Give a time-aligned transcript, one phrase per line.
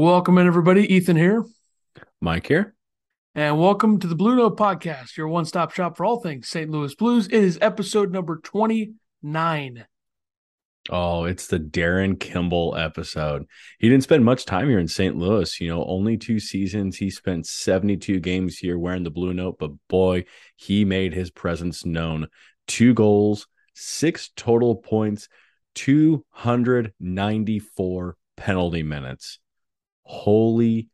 [0.00, 0.94] Welcome in, everybody.
[0.94, 1.44] Ethan here.
[2.20, 2.76] Mike here.
[3.34, 6.70] And welcome to the Blue Note Podcast, your one stop shop for all things St.
[6.70, 7.26] Louis Blues.
[7.26, 9.86] It is episode number 29.
[10.88, 13.46] Oh, it's the Darin Kimble episode.
[13.80, 15.16] He didn't spend much time here in St.
[15.16, 16.96] Louis, you know, only two seasons.
[16.96, 21.84] He spent 72 games here wearing the Blue Note, but boy, he made his presence
[21.84, 22.28] known.
[22.68, 25.28] Two goals, six total points,
[25.74, 29.40] 294 penalty minutes
[30.08, 30.88] holy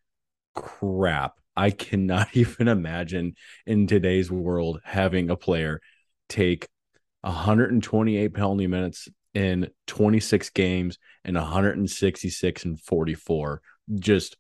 [0.56, 1.34] crap.
[1.56, 5.80] I cannot even imagine in today's world having a player
[6.28, 6.68] take
[7.20, 13.62] 128 penalty minutes in 26 games and 166 and 44.
[13.94, 14.36] Just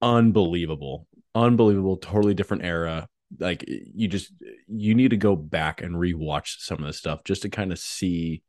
[0.00, 1.08] unbelievable.
[1.34, 1.96] Unbelievable.
[1.96, 3.08] Totally different era.
[3.40, 4.32] Like you just
[4.68, 7.78] you need to go back and rewatch some of this stuff just to kind of
[7.80, 8.42] see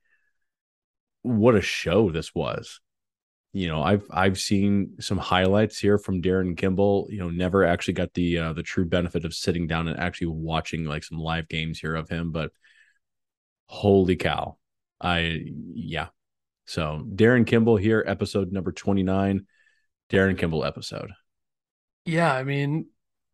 [1.24, 2.80] what a show this was
[3.56, 7.08] you know, I've I've seen some highlights here from Darin Kimble.
[7.10, 10.28] You know, never actually got the uh, the true benefit of sitting down and actually
[10.28, 12.34] watching like some live games here of him.
[12.34, 12.52] But
[13.68, 14.58] holy cow,
[15.00, 16.08] I yeah.
[16.66, 19.46] So Darin Kimble here, episode number twenty nine.
[20.10, 21.14] Darin Kimble episode.
[22.04, 22.88] Yeah, I mean,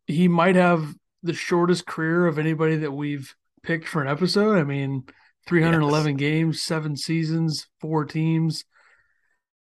[0.06, 4.56] he might have the shortest career of anybody that we've picked for an episode.
[4.56, 5.02] I mean,
[5.48, 6.18] 311 yes.
[6.20, 8.64] games, seven seasons, four teams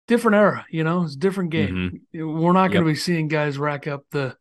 [0.08, 2.02] different era, you know, it's a different game.
[2.14, 2.40] Mm-hmm.
[2.40, 2.96] We're not going to yep.
[2.96, 4.36] be seeing guys rack up the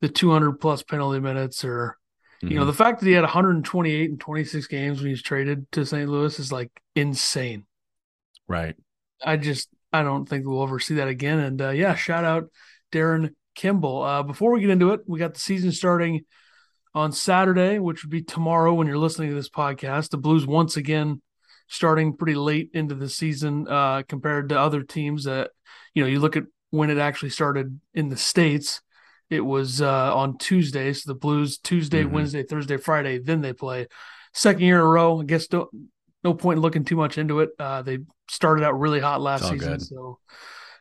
[0.00, 1.96] the 200 plus penalty minutes or
[2.36, 2.48] mm-hmm.
[2.48, 2.66] you know, mm-hmm.
[2.66, 6.10] the fact that he had 128 and 26 games when he's traded to St.
[6.10, 7.64] Louis is like insane.
[8.46, 8.76] Right.
[9.24, 12.50] I just I don't think we'll ever see that again and uh, yeah, shout out
[12.92, 14.02] Darin Kimble.
[14.02, 16.24] Uh, before we get into it, we got the season starting
[16.92, 20.10] on Saturday, which would be tomorrow when you're listening to this podcast.
[20.10, 21.22] The Blues once again
[21.66, 25.50] starting pretty late into the season uh, compared to other teams that
[25.94, 28.80] you know you look at when it actually started in the states
[29.30, 30.92] it was uh, on tuesday.
[30.92, 32.14] So the blues tuesday mm-hmm.
[32.14, 33.86] wednesday thursday friday then they play.
[34.32, 35.68] Second year in a row i guess no,
[36.22, 37.50] no point in looking too much into it.
[37.58, 37.98] Uh, they
[38.28, 39.82] started out really hot last season good.
[39.82, 40.18] so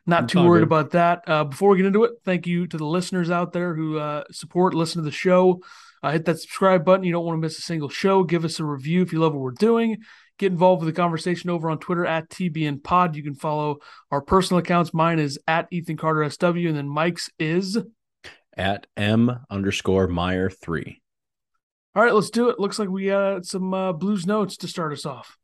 [0.06, 0.68] not it's too worried good.
[0.68, 1.24] about that.
[1.28, 4.24] Uh, before we get into it thank you to the listeners out there who uh,
[4.32, 5.62] support listen to the show.
[6.02, 7.06] Uh, hit that subscribe button.
[7.06, 8.26] You don't want to miss a single show.
[8.26, 10.00] Give us a review if you love what we're doing
[10.44, 13.16] Get involved with the conversation over on Twitter at TBN Pod.
[13.16, 13.78] You can follow
[14.12, 14.94] our personal accounts.
[14.94, 17.78] Mine is at Ethan Carter SW, and then Mike's is
[18.58, 21.02] at M underscore Meyer three.
[21.96, 22.60] All right, let's do it.
[22.60, 25.38] Looks like we got some uh, blues notes to start us off.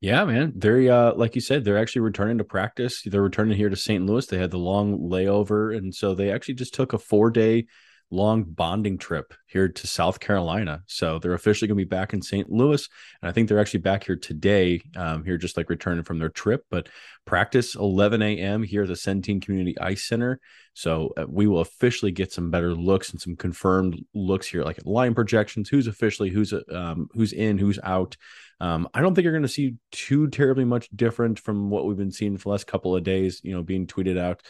[0.00, 0.54] Yeah, man.
[0.56, 3.02] They're uh, like you said, they're actually returning to practice.
[3.04, 4.06] They're returning here to St.
[4.06, 4.26] Louis.
[4.26, 7.66] They had the long layover, and so they actually just took a four day
[8.10, 10.82] long bonding trip here to South Carolina.
[10.86, 12.50] So they're officially going to be back in St.
[12.50, 12.88] Louis.
[13.20, 16.28] And I think they're actually back here today, um, here just like returning from their
[16.28, 16.64] trip.
[16.70, 16.88] But
[17.24, 18.62] practice 11 a.m.
[18.62, 20.40] here at the Centene Community Ice Center.
[20.74, 24.78] So uh, we will officially get some better looks and some confirmed looks here, like
[24.84, 28.16] line projections, who's officially, who's um, who's in, who's out.
[28.60, 31.96] Um, I don't think you're going to see too terribly much different from what we've
[31.96, 34.42] been seeing for the last couple of days, you know, being tweeted out.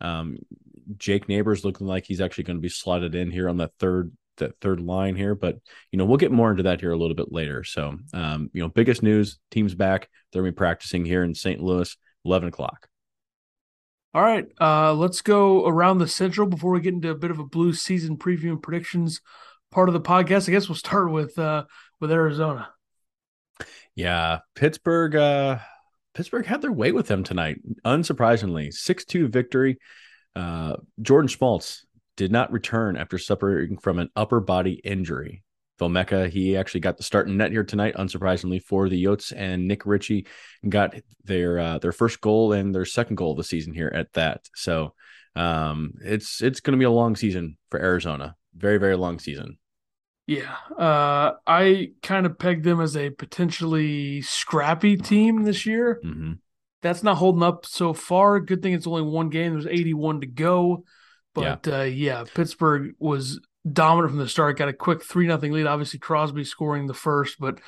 [0.00, 0.38] Um,
[0.96, 4.12] Jake Neighbors looking like he's actually going to be slotted in here on that third
[4.38, 5.58] that third line here, but
[5.90, 7.64] you know we'll get more into that here a little bit later.
[7.64, 10.08] So um, you know, biggest news: teams back.
[10.32, 11.60] They're going to be practicing here in St.
[11.60, 12.88] Louis, eleven o'clock.
[14.12, 17.40] All right, uh, let's go around the Central before we get into a bit of
[17.40, 19.20] a blue season preview and predictions
[19.70, 20.48] part of the podcast.
[20.48, 21.64] I guess we'll start with uh,
[22.00, 22.68] with Arizona.
[23.94, 25.14] Yeah, Pittsburgh.
[25.16, 25.58] Uh,
[26.14, 28.72] Pittsburgh had their way with them tonight, unsurprisingly.
[28.72, 29.78] 6 2 victory.
[30.34, 31.84] Uh, Jordan Schmaltz
[32.16, 35.42] did not return after suffering from an upper body injury.
[35.80, 39.66] Vejmelka, he actually got the start in net here tonight, unsurprisingly, for the Yotes, and
[39.66, 40.26] Nick Ritchie
[40.68, 40.94] got
[41.24, 44.48] their uh, their first goal and their second goal of the season here at that.
[44.54, 44.94] So
[45.34, 49.58] um, it's it's going to be a long season for Arizona, very very long season.
[50.26, 56.00] Yeah, uh, I kind of pegged them as a potentially scrappy team this year.
[56.02, 56.32] Mm-hmm.
[56.80, 58.40] That's not holding up so far.
[58.40, 59.52] Good thing it's only one game.
[59.52, 60.84] There's 81 to go,
[61.34, 63.40] but yeah, uh, yeah Pittsburgh was
[63.70, 64.56] dominant from the start.
[64.58, 65.66] Got a quick three nothing lead.
[65.66, 67.58] Obviously, Crosby scoring the first, but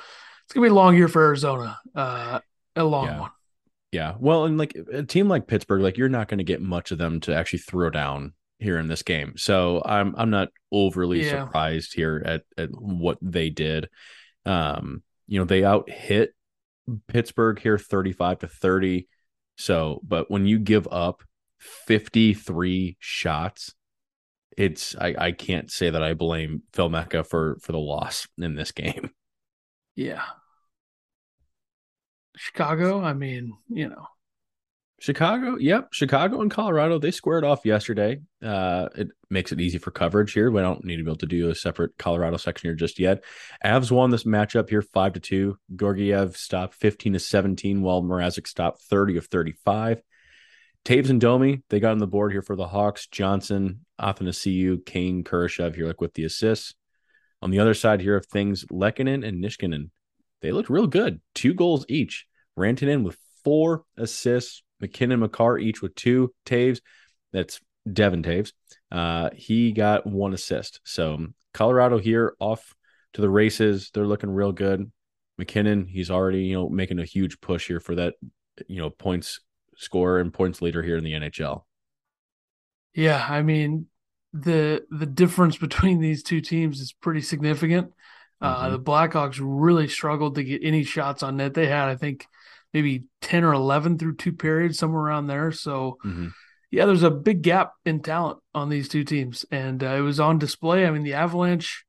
[0.45, 1.79] it's gonna be a long year for Arizona.
[1.95, 2.39] Uh,
[2.75, 3.19] a long Yeah.
[3.19, 3.31] one.
[3.91, 4.15] Yeah.
[4.19, 6.97] Well, and like a team like Pittsburgh, like you're not going to get much of
[6.97, 9.33] them to actually throw down here in this game.
[9.37, 11.45] So I'm I'm not overly Yeah.
[11.45, 13.89] surprised here at at what they did.
[14.45, 16.33] Um, you know, they out hit
[17.07, 19.07] Pittsburgh here 35 to 30.
[19.57, 21.23] So, but when you give up
[21.59, 23.73] 53 shots,
[24.57, 28.71] it's I, I can't say that I blame Vejmelka for for the loss in this
[28.71, 29.11] game.
[29.95, 30.23] Yeah.
[32.35, 33.01] Chicago.
[33.01, 34.07] I mean, you know,
[34.99, 38.19] Chicago, yep, Chicago and Colorado, they squared off yesterday.
[38.41, 40.49] Uh, it makes it easy for coverage here.
[40.49, 43.23] We don't need to be able to do a separate Colorado section here just yet.
[43.63, 45.59] Avs won this matchup here five to two.
[45.75, 50.01] Georgiev stopped 15 to 17, while Mrazek stopped 30 of 35.
[50.83, 53.07] Toews and Domi, they got on the board here for the Hawks.
[53.07, 56.73] Johnson, Athanasiu, Kane, Kurashev here, like with the assists.
[57.43, 59.89] On the other side here of things, Lehkonen and Nichushkin,
[60.41, 61.21] they looked real good.
[61.35, 62.25] Two goals each.
[62.57, 64.63] Rantanen with four assists.
[64.81, 66.33] MacKinnon, Makar each with two.
[66.45, 66.81] Toews,
[67.33, 67.59] that's
[67.91, 68.51] Devon Toews.
[68.91, 70.79] Uh, he got one assist.
[70.83, 72.73] So Colorado here off
[73.13, 73.89] to the races.
[73.93, 74.91] They're looking real good.
[75.37, 78.15] MacKinnon, he's already you know making a huge push here for that
[78.67, 79.39] you know points
[79.75, 81.63] scorer and points leader here in the NHL.
[82.93, 83.25] yeah.
[83.29, 83.87] I mean,
[84.33, 87.91] the the difference between these two teams is pretty significant.
[88.41, 88.71] Uh, Mhm.
[88.71, 91.53] the Blackhawks really struggled to get any shots on net.
[91.55, 92.27] They had, I think,
[92.77, 95.51] maybe ten or eleven through two periods, somewhere around there.
[95.51, 96.31] So Mhm.
[96.69, 100.19] yeah, there's a big gap in talent on these two teams, and uh, it was
[100.19, 100.85] on display.
[100.85, 101.85] I mean, the Avalanche.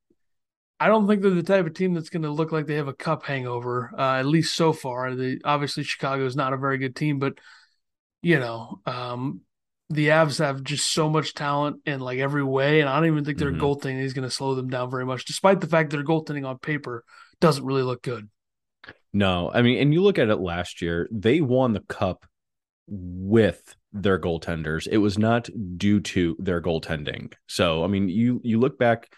[0.81, 2.89] I don't think they're the type of team that's going to look like they have
[2.89, 3.91] a cup hangover.
[3.99, 5.15] Uh, at least so far.
[5.15, 7.35] The obviously Chicago is not a very good team, but
[8.23, 9.41] you know, um,
[9.91, 13.25] the Avs have just so much talent in like every way, and I don't even
[13.25, 13.61] think their Mhm.
[13.61, 16.47] goaltending is going to slow them down very much, despite the fact that their goaltending
[16.47, 17.05] on paper
[17.41, 18.29] doesn't really look good.
[19.13, 22.27] No, I mean, and you look at it last year, they won the cup
[22.87, 24.87] with their goaltenders.
[24.91, 27.33] It was not due to their goaltending.
[27.47, 29.11] So, I mean, you you look back,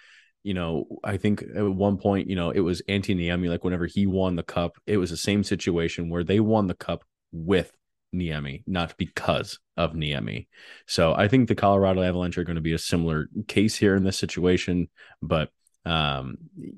[0.42, 3.86] you know, I think at one point, you know, it was Antti Niemi, like whenever
[3.86, 7.72] he won the cup, it was the same situation where they won the cup with
[8.14, 10.46] Niemi, not because of Niemi.
[10.86, 14.04] So I think the Colorado Avalanche are going to be a similar case here in
[14.04, 14.88] this situation,
[15.22, 15.50] but
[15.84, 16.36] um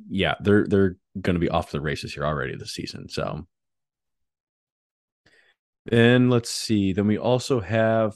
[0.09, 3.09] yeah, they're they're going to be off the races here already this season.
[3.09, 3.47] So
[5.91, 6.93] and let's see.
[6.93, 8.15] Then we also have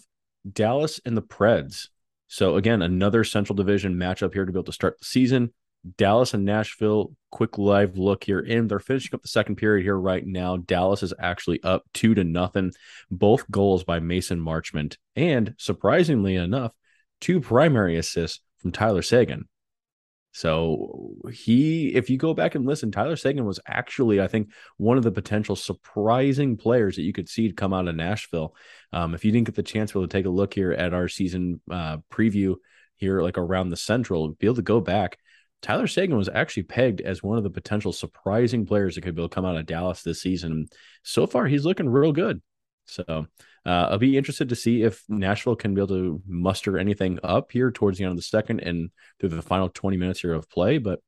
[0.50, 1.88] Dallas and the Preds.
[2.28, 5.52] So again, another Central Division matchup here to be able to start the season.
[5.96, 8.66] Dallas and Nashville, quick live look here in.
[8.66, 10.56] They're finishing up the second period here right now.
[10.56, 12.72] Dallas is actually up two to nothing.
[13.10, 14.96] Both goals by Mason Marchment.
[15.14, 16.72] And surprisingly enough,
[17.20, 19.46] two primary assists from Tyler Seguin.
[20.36, 24.98] So he, if you go back and listen, Tyler Seguin was actually, I think, one
[24.98, 28.54] of the potential surprising players that you could see come out of Nashville.
[28.92, 31.62] Um, if you didn't get the chance to take a look here at our season
[31.70, 32.56] uh, preview
[32.96, 35.16] here, like around the Central, be able to go back.
[35.62, 39.22] Tyler Seguin was actually pegged as one of the potential surprising players that could be
[39.22, 40.66] able to come out of Dallas this season.
[41.02, 42.42] So far, he's looking real good.
[42.84, 43.26] So
[43.66, 47.50] uh, I'll be interested to see if Nashville can be able to muster anything up
[47.50, 50.48] here towards the end of the second and through the final 20 minutes here of
[50.48, 50.78] play.
[50.78, 51.00] But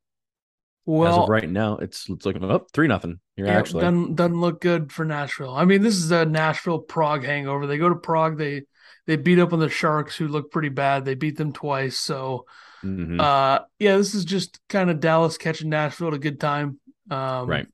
[0.84, 3.20] Well, as of right now, it's it's looking up three nothing.
[3.37, 5.55] You're Yeah, actually doesn't doesn't look good for Nashville.
[5.55, 7.67] I mean, this is a Nashville Prague hangover.
[7.67, 8.62] They go to Prague, they
[9.06, 11.05] they beat up on the Sharks, who look pretty bad.
[11.05, 11.98] They beat them twice.
[11.98, 12.44] So,
[12.84, 13.20] Mhm.
[13.20, 16.81] uh, yeah, this is just kind of Dallas catching Nashville at a good time.
[17.10, 17.67] Um, right.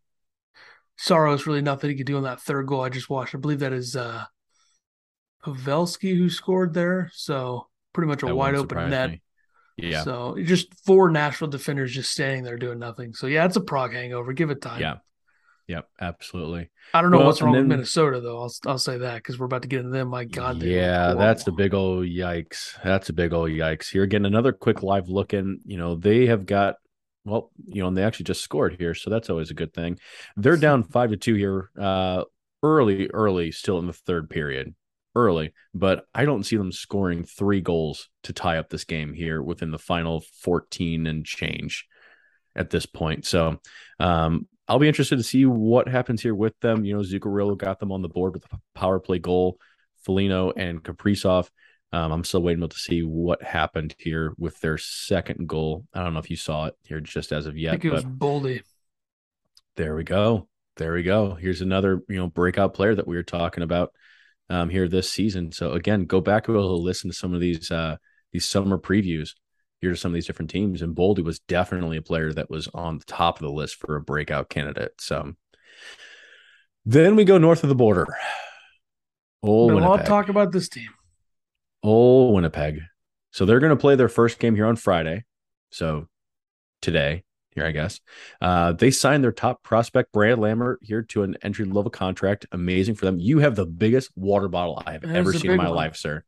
[0.96, 3.34] Saros really nothing he could do on that third goal I just watched.
[3.34, 4.24] I believe that is uh,
[5.44, 7.10] Pavelski who scored there.
[7.12, 9.10] So pretty much a That wide open net.
[9.10, 9.22] me.
[9.76, 10.02] Yeah.
[10.04, 13.12] So just four Nashville defenders just standing there doing nothing.
[13.14, 14.32] So yeah, it's a Prague hangover.
[14.32, 14.80] Give it time.
[14.80, 14.96] Yeah.
[15.66, 15.88] Yep.
[16.00, 16.70] Absolutely.
[16.92, 18.42] I don't know Well, what's wrong and with Minnesota though.
[18.42, 20.08] I'll I'll say that because we're about to get into them.
[20.08, 21.64] My God, yeah, that's the horrible.
[21.64, 22.74] big old yikes.
[22.84, 23.90] That's a big old yikes.
[23.90, 25.60] Here again, another quick live look in.
[25.64, 26.76] You know, they have got
[27.24, 29.98] well, you know, and they actually just scored here, so that's always a good thing.
[30.36, 32.24] They're down five to two here, uh,
[32.62, 34.74] early, early, still in the third period,
[35.14, 39.42] early, but I don't see them scoring three goals to tie up this game here
[39.42, 41.86] within the final fourteen and change
[42.56, 43.26] at this point.
[43.26, 43.60] So,
[43.98, 46.84] um, I'll be interested to see what happens here with them.
[46.84, 49.58] You know, Zuccarello got them on the board with a power play goal.
[50.04, 51.48] Foligno and Kaprizov.
[51.92, 55.84] Um, I'm still waiting to see what happened here with their second goal.
[55.94, 57.92] I don't know if you saw it here just as of I yet, think it
[57.92, 58.62] was Boldy.
[59.76, 60.48] there we go.
[60.76, 61.34] There we go.
[61.34, 63.92] Here's another you know breakout player that we were talking about
[64.50, 65.52] um, here this season.
[65.52, 67.96] So again, go back and listen to some of these uh,
[68.32, 69.30] these summer previews.
[69.80, 70.82] here to some of these different teams.
[70.82, 73.96] And Boldy was definitely a player that was on the top of the list for
[73.96, 74.92] a breakout candidate.
[74.98, 75.34] So
[76.84, 78.06] then we go north of the border.
[79.42, 79.68] Oh,
[80.00, 80.88] of talk about this team.
[81.82, 82.80] Oh, Winnipeg.
[83.30, 85.24] So they're going to play their first game here on Friday.
[85.70, 86.08] So
[86.80, 87.24] today,
[87.54, 88.00] here, I guess.
[88.40, 92.46] Uh, they signed their top prospect, Brad Lambert, here to an entry level contract.
[92.52, 93.18] Amazing for them.
[93.18, 95.76] You have the biggest water bottle I have ever seen in my one.
[95.76, 96.24] life, sir.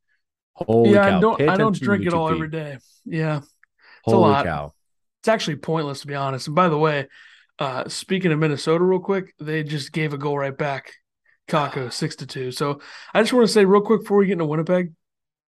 [0.54, 1.16] Holy yeah, cow.
[1.16, 2.78] I don't, I don't drink it all every day.
[3.04, 3.38] Yeah.
[3.38, 3.47] It's
[4.04, 4.73] Holy cow.
[5.21, 6.47] It's actually pointless, to be honest.
[6.47, 7.09] And by the way,
[7.59, 10.92] uh, speaking of Minnesota, real quick, they just gave a goal right back.
[11.49, 12.52] Kakko six to two.
[12.52, 12.80] So
[13.12, 14.92] I just want to say real quick before we get into Winnipeg.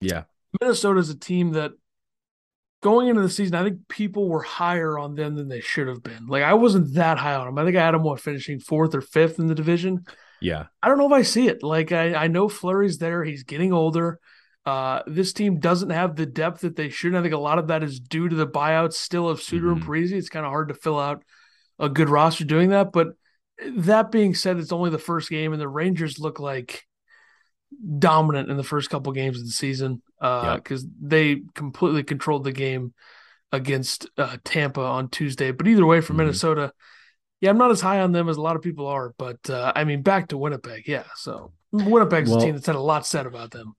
[0.00, 0.24] Yeah.
[0.60, 1.72] Minnesota is a team that
[2.84, 6.02] going into the season, I think people were higher on them than they should have
[6.02, 6.26] been.
[6.26, 7.56] Like I wasn't that high on them.
[7.56, 10.04] I think I had them what finishing fourth or fifth in the division.
[10.42, 10.66] Yeah.
[10.82, 11.62] I don't know if I see it.
[11.62, 13.24] Like I, I know Fleury's there.
[13.24, 14.20] He's getting older.
[14.66, 17.14] Uh, this team doesn't have the depth that they should.
[17.14, 19.76] I think a lot of that is due to the buyouts still of Suter mm-hmm.
[19.76, 20.12] and Parise.
[20.12, 21.24] It's kind of hard to fill out
[21.78, 22.92] a good roster doing that.
[22.92, 23.08] But
[23.66, 26.84] that being said, it's only the first game, and the Rangers look like
[27.98, 32.52] dominant in the first couple games of the season because uh, they completely controlled the
[32.52, 32.94] game
[33.52, 35.52] against uh, Tampa on Tuesday.
[35.52, 36.18] But either way, for mm-hmm.
[36.18, 36.72] Minnesota,
[37.40, 39.14] yeah, I'm not as high on them as a lot of people are.
[39.18, 41.04] But uh, I mean, back to Winnipeg, yeah.
[41.16, 43.74] So Winnipeg's well, a team that's had a lot said about them.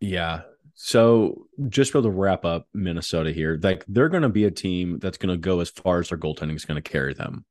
[0.00, 0.42] Yeah.
[0.74, 4.98] So just for the wrap up Minnesota here, like they're going to be a team
[4.98, 7.44] that's going to go as far as their goaltending is going to carry them.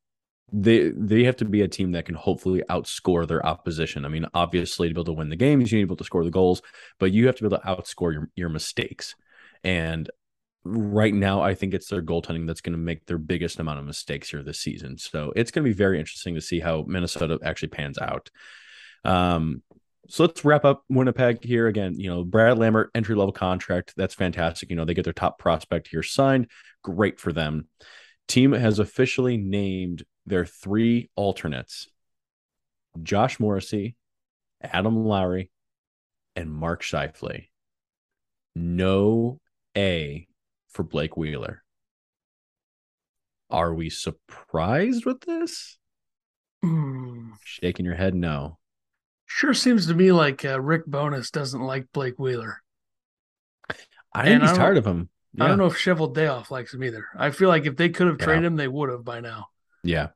[0.51, 4.05] They they have to be a team that can hopefully outscore their opposition.
[4.05, 5.97] I mean, obviously to be able to win the games, you need to be able
[5.97, 6.61] to score the goals,
[6.99, 9.15] but you have to be able to outscore your, your mistakes.
[9.63, 10.09] And
[10.63, 13.85] right now, I think it's their goaltending that's going to make their biggest amount of
[13.85, 14.97] mistakes here this season.
[14.97, 18.29] So it's going to be very interesting to see how Minnesota actually pans out.
[19.05, 19.63] Um,
[20.07, 21.97] so let's wrap up Winnipeg here again.
[21.97, 23.93] You know, Brad Lambert entry level contract.
[23.95, 24.69] That's fantastic.
[24.69, 26.47] You know, they get their top prospect here signed.
[26.83, 27.67] Great for them.
[28.27, 31.87] Team has officially named their three alternates
[33.01, 33.95] Josh Morrissey,
[34.61, 35.49] Adam Lowry,
[36.35, 37.47] and Mark Scheifele.
[38.55, 39.39] No
[39.77, 40.27] A
[40.69, 41.63] for Blake Wheeler.
[43.49, 45.77] Are we surprised with this?
[46.63, 47.31] Mm.
[47.43, 48.57] Shaking your head, no.
[49.25, 52.61] Sure seems to me like uh, Rick Bowness doesn't like Blake Wheeler.
[54.13, 55.09] I think and he's I tired of him.
[55.33, 55.45] Yeah.
[55.45, 57.05] I don't know if Cheveldayoff likes him either.
[57.17, 58.25] I feel like if they could have yeah.
[58.25, 59.47] traded him, they would have by now.
[59.83, 60.09] Yeah.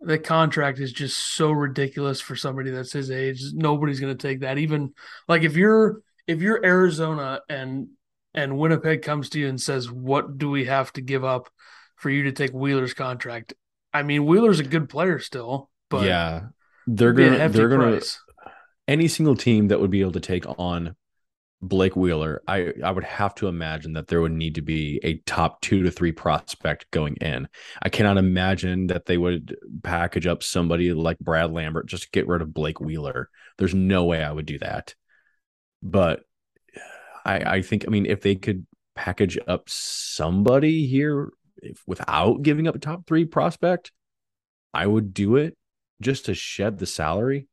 [0.00, 3.42] The contract is just so ridiculous for somebody that's his age.
[3.52, 4.56] Nobody's going to take that.
[4.56, 4.94] Even
[5.28, 7.88] like if you're if you're Arizona and
[8.32, 11.50] and Winnipeg comes to you and says, "What do we have to give up
[11.96, 13.52] for you to take Wheeler's contract?"
[13.92, 16.44] I mean, Wheeler's a good player still, but yeah,
[16.86, 18.00] they're gonna they're gonna
[18.88, 20.96] any single team that would be able to take on
[21.62, 25.18] Blake Wheeler, I I would have to imagine that there would need to be a
[25.26, 27.48] top two to three prospect going in.
[27.82, 32.26] I cannot imagine that they would package up somebody like Brad Lambert just to get
[32.26, 33.28] rid of Blake Wheeler.
[33.58, 34.94] There's no way I would do that.
[35.82, 36.22] But
[37.26, 41.30] I I think I mean if they could package up somebody here
[41.62, 43.92] if, without giving up a top three prospect,
[44.72, 45.58] I would do it
[46.00, 47.48] just to shed the salary.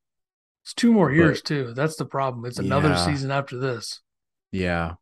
[0.67, 1.73] It's two more years but, too.
[1.73, 2.43] That's the problem.
[2.43, 3.05] It's another yeah.
[3.05, 4.01] season after this.
[4.51, 4.95] Yeah.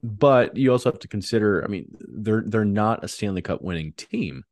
[0.00, 3.94] But you also have to consider, I mean, they're they're not a Stanley Cup winning
[3.94, 4.44] team.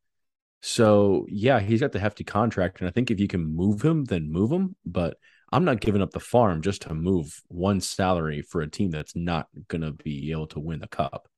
[0.60, 2.80] So yeah, he's got the hefty contract.
[2.80, 4.74] And I think if you can move him, then move him.
[4.84, 5.18] But
[5.52, 9.14] I'm not giving up the farm just to move one salary for a team that's
[9.14, 11.28] not gonna be able to win the cup.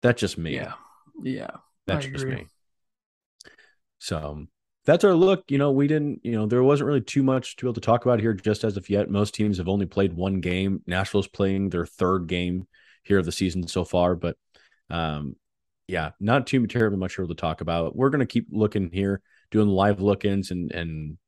[0.00, 0.54] That's just me.
[0.54, 0.74] Yeah.
[1.24, 1.56] Yeah.
[1.88, 2.46] That's just me.
[3.98, 4.46] So
[4.88, 5.44] that's our look.
[5.50, 7.80] You know, we didn't, you know, there wasn't really too much to be able to
[7.82, 9.10] talk about here just as of yet.
[9.10, 10.80] Most teams have only played one game.
[10.86, 12.66] Nashville's playing their third game
[13.02, 14.38] here of the season so far, but
[14.88, 15.36] um,
[15.88, 17.94] yeah, not too terribly much here to talk about.
[17.94, 21.18] We're to keep looking here, doing live look ins and, and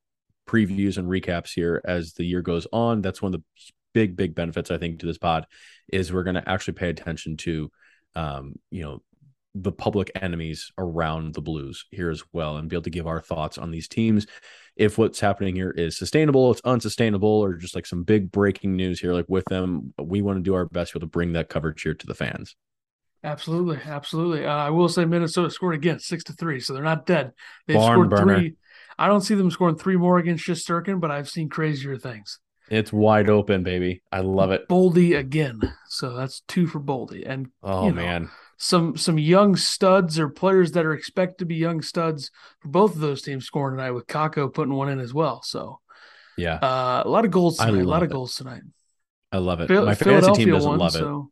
[0.48, 3.02] previews and recaps here as the year goes on.
[3.02, 5.46] That's one of the big, big benefits, I think, to this pod
[5.92, 7.70] is we're to actually pay attention to,
[8.14, 9.02] um, you know,
[9.54, 13.20] the public enemies around the Blues here as well and be able to give our
[13.20, 14.26] thoughts on these teams.
[14.76, 19.00] If what's happening here is sustainable, it's unsustainable, or just like some big breaking news
[19.00, 21.82] here, like with them, we want to do our best to, to bring that coverage
[21.82, 22.56] here to the fans.
[23.22, 24.46] Absolutely, absolutely.
[24.46, 27.32] Uh, I will say Minnesota scored again, six to three, so they're not dead.
[27.66, 28.38] They've Barn scored burner.
[28.38, 28.56] three.
[28.98, 32.38] I don't see them scoring three more against Shesterkin, but I've seen crazier things.
[32.70, 34.02] It's wide open, baby.
[34.12, 34.68] I love it.
[34.68, 38.30] Boldy again, so that's two for Boldy, and oh you know, man,
[38.62, 42.94] some some young studs or players that are expected to be young studs for both
[42.94, 45.42] of those teams scoring tonight with Kakko putting one in as well.
[45.42, 45.80] So
[46.36, 47.80] yeah, uh, a lot of goals tonight.
[47.80, 48.62] A lot of goals tonight.
[49.32, 49.68] I love it.
[49.68, 50.98] Phil- My fantasy team doesn't won, love it.
[50.98, 51.30] So,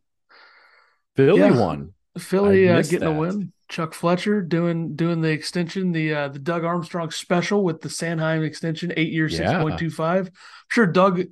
[1.16, 1.60] Philly yeah.
[1.60, 1.92] won.
[2.18, 3.52] Philly uh, getting a win.
[3.68, 8.44] Chuck Fletcher doing doing the extension, the uh, the Doug Armstrong special with the Sanheim
[8.44, 10.30] extension, eight years, six point two five.
[10.68, 11.22] Sure, Doug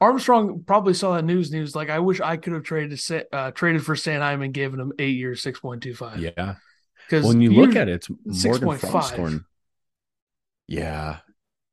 [0.00, 1.48] Armstrong probably saw that news.
[1.48, 4.44] and he was like, "I wish I could have traded to uh, traded for Sanheim
[4.44, 6.20] and given him eight years, six point two five.
[6.20, 6.56] Yeah.
[7.08, 8.90] because When you look at it, it's Morgan 6.5.
[8.90, 9.44] Frogstorn.
[10.68, 11.18] Yeah.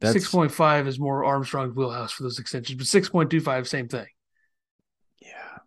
[0.04, 3.68] Six point five is more Armstrong's wheelhouse for those extensions, but six point two five,
[3.68, 4.08] same thing.
[5.22, 5.60] Yeah.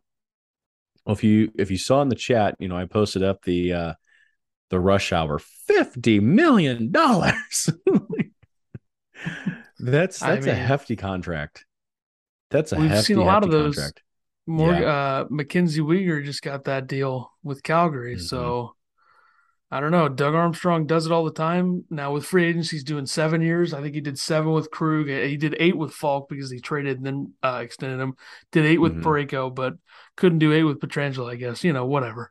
[1.04, 3.72] Well, if you if you saw in the chat, you know, I posted up the
[3.72, 3.94] uh
[4.70, 7.70] the rush hour fifty million dollars.
[9.78, 11.64] that's I that's a hefty contract.
[12.50, 13.75] That's a we've hefty, seen a lot of those.
[13.76, 14.02] contract.
[14.46, 14.87] More Yeah.
[14.88, 18.16] uh Mackenzie Weegar just got that deal with Calgary.
[18.16, 18.20] Mhm.
[18.23, 18.73] So
[19.68, 20.08] I don't know.
[20.08, 21.85] Doug Armstrong does it all the time.
[21.90, 23.75] Now with free agents he's doing seven years.
[23.75, 25.08] I think he did seven with Krug.
[25.08, 28.14] He did eight with Faulk because he traded and then uh, extended him.
[28.52, 29.02] Did 8 with.
[29.02, 29.75] Parayko, but
[30.16, 31.64] couldn't do eight with Pietrangelo, I guess.
[31.64, 32.30] You know, whatever.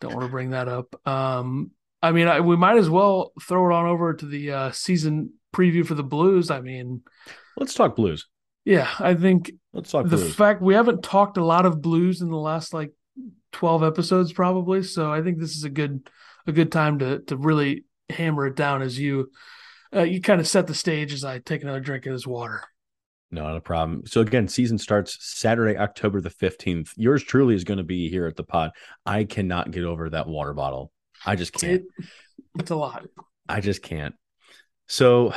[0.00, 0.94] Don't want to bring that up.
[1.08, 1.72] Um,
[2.02, 5.32] I mean, I, we might as well throw it on over to the uh, season
[5.54, 6.50] preview for the Blues.
[6.50, 7.02] I mean,
[7.56, 8.26] Let's talk blues.
[8.64, 10.34] yeah, I think Let's talk the blues.
[10.34, 12.92] fact we haven't talked a lot of blues in the last like
[13.52, 16.06] 12 episodes probably so i think this is a good
[16.46, 19.30] a good time to to really hammer it down as you
[19.94, 22.62] uh, you kind of set the stage as i take another drink of this water
[23.30, 24.02] Not a problem.
[24.06, 26.90] So again, season starts Saturday, October the 15th.
[26.96, 28.70] Yours truly is going to be here at the pod.
[29.04, 30.92] I cannot get over that water bottle.
[31.26, 31.72] I just can't.
[31.72, 31.84] it,
[32.58, 33.06] it's a lot
[33.48, 34.14] I just can't.
[34.86, 35.34] So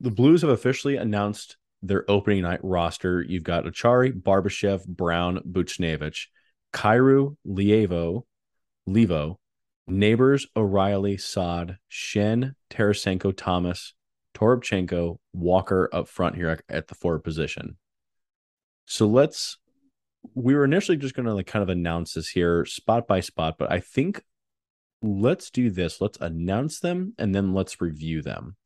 [0.00, 3.22] the Blues have officially announced their opening night roster.
[3.22, 6.26] You've got Acciari, Barbashev, Brown, Buchnevich,
[6.72, 8.22] Kyrou, Leivo,
[8.88, 9.36] Leivo,
[9.86, 13.94] Neighbors, O'Reilly, Saad, Schenn, Tarasenko, Thomas,
[14.34, 17.76] Toropchenko, Walker up front here at, at the forward position.
[18.86, 19.58] So let's
[20.34, 23.56] we were initially just going to like kind of announce this here spot by spot,
[23.58, 24.22] but I think
[25.02, 26.00] let's do this.
[26.00, 28.56] Let's announce them and then let's review them.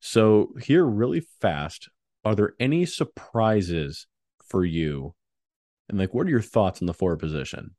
[0.00, 1.88] So, here really fast,
[2.24, 4.06] are there any surprises
[4.46, 5.14] for you?
[5.88, 7.74] And like, what are your thoughts on the forward position?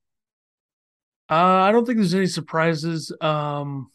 [1.29, 3.89] uh, i don't think there's any surprises um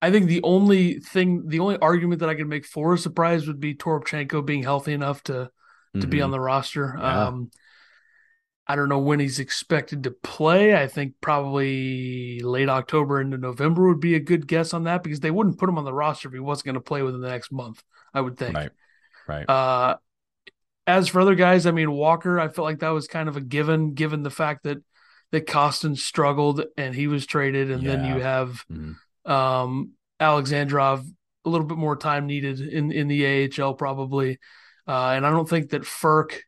[0.00, 3.48] i think the only thing the only argument that i could make for a surprise
[3.48, 5.50] would be Toropchenko being healthy enough to
[6.00, 6.24] to be Mhm.
[6.24, 6.94] on the roster.
[6.96, 7.26] Yeah.
[7.28, 7.50] Um,
[8.70, 10.76] I don't know when he's expected to play.
[10.76, 15.20] I think probably late October into November would be a good guess on that because
[15.20, 17.30] they wouldn't put him on the roster if he wasn't going to play within the
[17.30, 17.82] next month.
[18.12, 18.54] I would think.
[18.54, 18.70] Right.
[19.26, 19.48] Right.
[19.48, 19.96] Uh,
[20.86, 23.40] as for other guys, I mean Walker, I felt like that was kind of a
[23.40, 24.78] given, given the fact that
[25.30, 28.22] that Kostin struggled and he was traded, and then you Yeah.
[28.22, 28.96] have Mhm.
[29.30, 31.04] um, Alexandrov
[31.44, 34.38] a little bit more time needed in in the AHL probably,
[34.86, 36.40] uh, and I don't think that Frk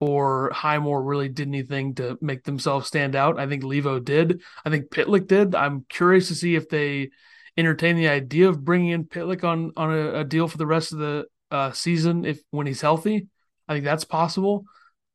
[0.00, 3.38] or Highmore really did anything to make themselves stand out.
[3.38, 4.42] I think Leivo did.
[4.64, 5.54] I think Pitlick did.
[5.54, 7.10] I'm curious to see if they
[7.56, 10.92] entertain the idea of bringing in Pitlick on on a, a deal for the rest
[10.92, 13.26] of the uh, season if when he's healthy.
[13.66, 14.64] I think that's possible.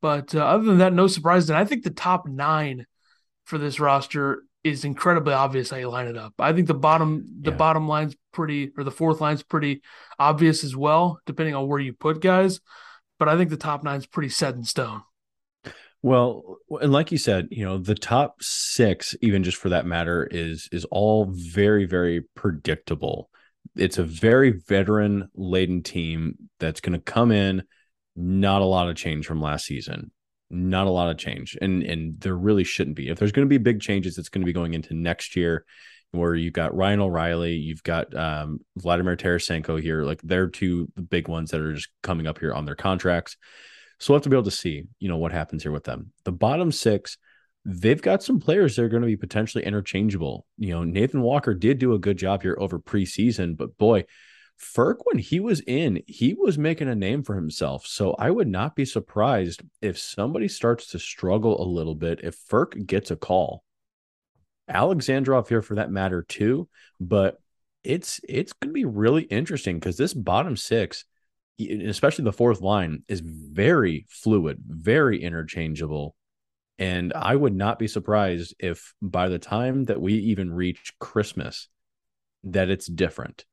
[0.01, 1.49] But uh, other than that, no surprises.
[1.49, 2.85] And I think the top nine
[3.45, 6.33] for this roster is incredibly obvious how you line it up.
[6.39, 7.57] I think the bottom the Yeah.
[7.57, 9.81] bottom line's pretty or the fourth line's pretty
[10.19, 12.59] obvious as well, depending on where you put guys.
[13.19, 15.03] But I think the top nine's pretty set in stone.
[16.03, 20.27] Well, and like you said, you know, the top six, even just for that matter,
[20.29, 23.29] is is all very, very predictable.
[23.77, 27.63] It's a very veteran laden team that's going to come in.
[28.17, 30.11] Not a lot of change from last season.
[30.49, 33.07] Not a lot of change, and and there really shouldn't be.
[33.07, 35.63] If there's going to be big changes, it's going to be going into next year,
[36.13, 40.03] where you've got Ryan O'Reilly, you've got um, Vladimir Tarasenko here.
[40.03, 43.35] Like they're two big ones that are just coming up here on their contracts.
[43.99, 46.11] So we'll have to be able to see, you know, what happens here with them.
[46.23, 47.17] The bottom six,
[47.65, 50.45] they've got some players that are going to be potentially interchangeable.
[50.57, 54.05] You know, Nathan Walker did do a good job here over preseason, but boy,
[54.61, 57.87] Frk, when he was in, he was making a name for himself.
[57.87, 62.37] So I would not be surprised if somebody starts to struggle a little bit if
[62.47, 63.63] Frk gets a call.
[64.69, 66.67] Alexandrov here for that matter too,
[66.99, 67.39] but
[67.83, 71.05] it's it's going to be really interesting because this bottom six
[71.59, 76.15] especially the fourth line is very fluid, very interchangeable.
[76.79, 81.69] And I would not be surprised if by the time that we even reach Christmas
[82.45, 83.45] that it's different.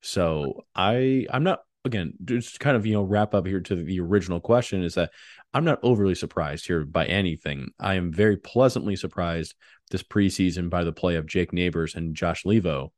[0.00, 4.00] So I I'm not again just kind of you know wrap up here to the
[4.00, 5.10] original question is that
[5.52, 7.70] I'm not overly surprised here by anything.
[7.78, 9.54] I am very pleasantly surprised
[9.90, 12.90] this preseason by the play of Jake Neighbors and Josh Leivo.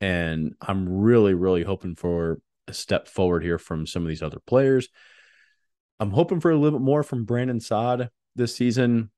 [0.00, 4.38] And I'm really, really hoping for a step forward here from some of these other
[4.46, 4.88] players.
[5.98, 9.10] I'm hoping for a little bit more from Brandon Saad this season.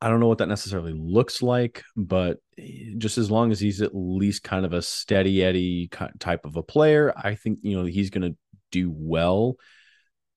[0.00, 3.80] I don't know what that necessarily looks like, but eh, just as long as he's
[3.80, 7.84] at least kind of a steady Eddie type of a player, I think you know
[7.84, 8.36] he's going to
[8.70, 9.56] do well.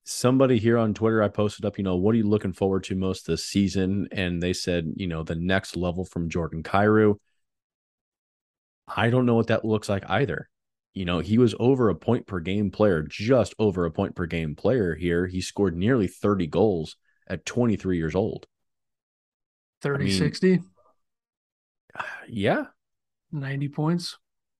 [0.06, 2.96] Somebody here on Twitter, I posted up, you know, what are you looking forward to
[2.96, 4.08] most this season?
[4.14, 7.16] And they said, you know, the next level from Jordan Kyrou.
[8.88, 10.50] I don't know what that looks like either.
[10.94, 14.26] You know, he was over a point per game player, just over a point per
[14.28, 15.28] game player here.
[15.28, 16.96] He scored nearly 30 goals
[17.28, 18.48] at 23 years old.
[19.88, 20.62] 30 I mean, 60?
[21.98, 22.64] Uh, yeah.
[23.32, 24.18] 90 points.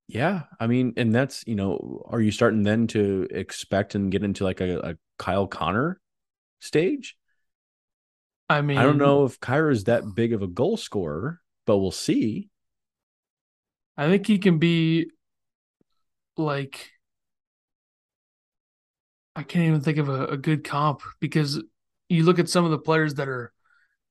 [0.08, 0.44] Yeah.
[0.60, 4.44] I mean, and that's, you know, are you starting then to expect and get into
[4.44, 6.00] like a, a Kyle Connor
[6.60, 7.18] stage?
[8.50, 11.80] I mean, I don't know if Kyrou is that big of a goal scorer, but
[11.80, 12.50] we'll see.
[13.98, 15.12] I think he can be
[16.38, 16.92] like
[19.38, 21.62] I can't even think of a, a, good comp because
[22.10, 23.54] you look at some of the players that are,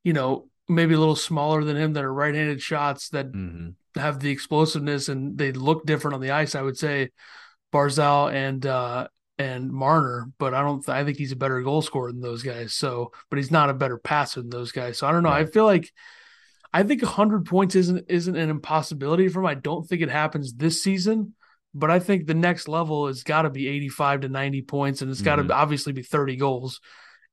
[0.04, 3.70] you know, maybe a little smaller than him that are right-handed shots that mm-hmm.
[4.00, 6.54] have the explosiveness and they look different on the ice.
[6.54, 7.10] I would say
[7.72, 10.86] Barzal and uh and Marner, but I don't.
[10.88, 12.72] I think he's a better goal scorer than those guys.
[12.72, 14.98] So, but he's not a better passer than those guys.
[14.98, 15.28] So I don't know.
[15.28, 15.46] Right.
[15.46, 15.92] I feel like
[16.72, 19.46] I think 100 points isn't isn't an impossibility for him.
[19.46, 21.34] I don't think it happens this season,
[21.74, 25.10] but I think the next level has got to be 85 to 90 points, and
[25.10, 25.52] it's got to mm-hmm.
[25.52, 26.80] obviously be 30 goals.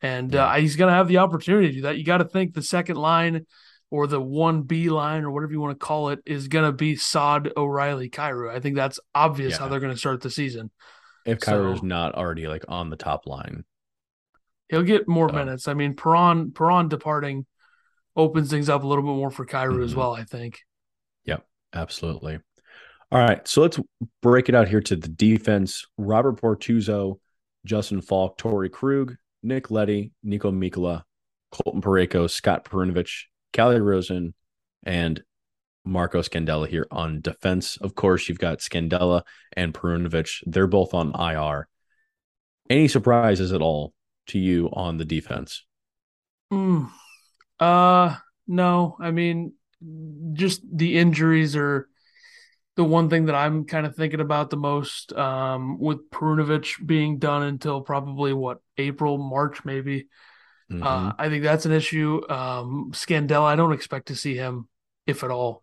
[0.03, 1.97] And uh, he's going to have the opportunity to do that.
[1.97, 3.45] You got to think the second line
[3.89, 6.97] or the 1B line or whatever you want to call it is going to be
[6.97, 8.53] Saad O'Reilly Kyrou.
[8.53, 9.59] I think that's obvious yeah.
[9.59, 10.71] how they're going to start the season.
[11.25, 13.63] If Kyrou's so, not already like on the top line,
[14.67, 15.69] he'll get more minutes.
[15.69, 17.45] I mean, Perron Perron departing
[18.15, 19.83] opens things up a little bit more for Kyrou mm-hmm.
[19.83, 20.59] as well, I think.
[21.23, 22.39] Yep, absolutely.
[23.09, 23.79] All right, so let's
[24.21, 25.85] break it out here to the defense.
[25.97, 27.19] Robert Bortuzzo,
[27.63, 31.03] Justin Faulk, Torey Krug, Nick Leddy, Niko Mikkola,
[31.51, 34.33] Colton Parayko, Scott Perunovich, Calle Rosen,
[34.83, 35.21] and
[35.85, 37.77] Marco Scandella here on defense.
[37.77, 39.23] Of course, you've got Scandella
[39.55, 40.43] and Perunovich.
[40.45, 41.67] They're both on IR.
[42.69, 43.93] Any surprises at all
[44.27, 45.65] to you on the defense?
[46.51, 46.89] Mm.
[47.59, 48.15] Uh,
[48.47, 48.95] no.
[48.99, 49.53] I mean,
[50.33, 51.89] just the injuries are
[52.75, 57.19] the one thing that I'm kind of thinking about the most um, with Perunovich being
[57.19, 60.07] done until probably what April, March, maybe.
[60.71, 60.83] Uh, mm-hmm.
[60.83, 62.21] Uh, I think that's an issue.
[62.29, 64.67] Um, Scandella, I don't expect to see him,
[65.05, 65.61] if at all,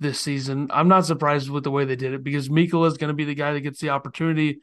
[0.00, 0.68] this season.
[0.72, 3.24] I'm not surprised with the way they did it because Mikkola is going to be
[3.24, 4.62] the guy that gets the opportunity,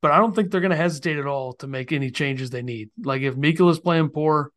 [0.00, 2.62] but I don't think they're going to hesitate at all to make any changes they
[2.62, 2.90] need.
[3.02, 4.52] Like if Mikkola is playing poor,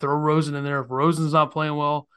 [0.00, 0.82] throw Rosen in there.
[0.82, 2.08] If Rosen's not playing well,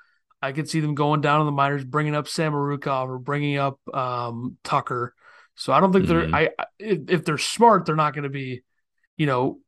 [0.41, 3.80] I could see them going down in the minors, bringing up Samorukov or bringing up
[3.93, 5.13] um, Tucker.
[5.56, 6.32] So I don't think mm-hmm.
[6.32, 6.36] they're.
[6.36, 8.62] I if, if, they're smart, they're not going to be,
[9.17, 9.60] you know,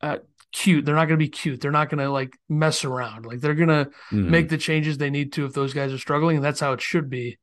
[0.00, 0.18] uh,
[0.52, 0.84] cute.
[0.84, 1.60] They're not going to be cute.
[1.60, 3.26] They're not going to like mess around.
[3.26, 4.30] Like they're going to mm-hmm.
[4.30, 6.80] make the changes they need to if those guys are struggling, and that's how it
[6.80, 7.38] should be.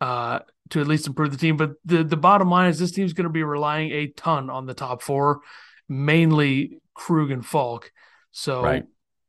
[0.00, 1.56] Uh, to at least improve the team.
[1.56, 4.66] But the the bottom line is this team's going to be relying a ton on
[4.66, 5.40] the top four,
[5.88, 7.90] mainly Krug and Faulk.
[8.30, 8.84] So right.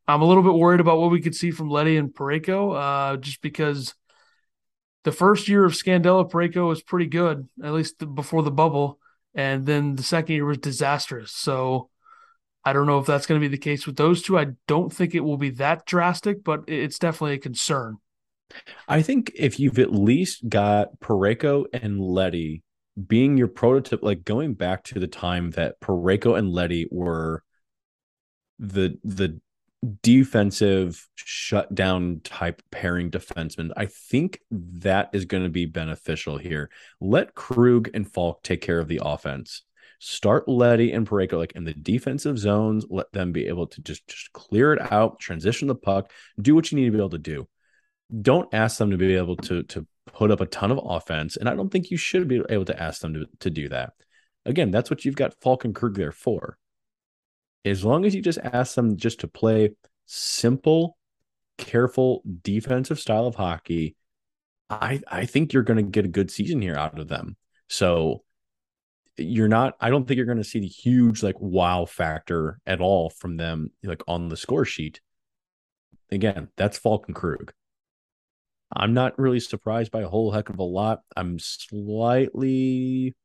[0.07, 3.17] I'm a little bit worried about what we could see from Leddy and Parayko, uh,
[3.17, 3.93] just because
[5.03, 8.99] the first year of Scandella Parayko was pretty good, at least before the bubble,
[9.33, 11.31] and then the second year was disastrous.
[11.31, 11.89] So
[12.63, 14.37] I don't know if that's going to be the case with those two.
[14.37, 17.97] I don't think it will be that drastic, but it's definitely a concern.
[18.87, 22.63] I think if you've at least got Parayko and Leddy
[23.07, 27.43] being your prototype, like going back to the time that Parayko and Leddy were
[28.59, 29.39] the the
[30.03, 33.71] defensive shutdown type pairing defenseman.
[33.75, 36.69] I think that is going to be beneficial here.
[36.99, 39.63] Let Krug and Faulk take care of the offense.
[39.99, 42.85] Start Leddy and Parayko like in the defensive zones.
[42.89, 46.71] Let them be able to just just clear it out, transition the puck, do what
[46.71, 47.47] you need to be able to do.
[48.21, 51.47] Don't ask them to be able to to put up a ton of offense, and
[51.47, 53.93] I don't think you should be able to ask them to to do that.
[54.45, 56.57] Again, that's what you've got Faulk and Krug there for
[57.65, 59.71] as long as you just ask them just to play
[60.05, 60.97] simple,
[61.57, 63.95] careful defensive style of hockey,
[64.69, 67.35] I I think you're going to get a good season here out of them.
[67.67, 68.23] So
[69.17, 72.81] you're not I don't think you're going to see the huge like wow factor at
[72.81, 75.01] all from them like on the score sheet.
[76.11, 77.53] Again, that's Falcon Krug.
[78.73, 81.01] I'm not really surprised by a whole heck of a lot.
[81.15, 83.15] I'm slightly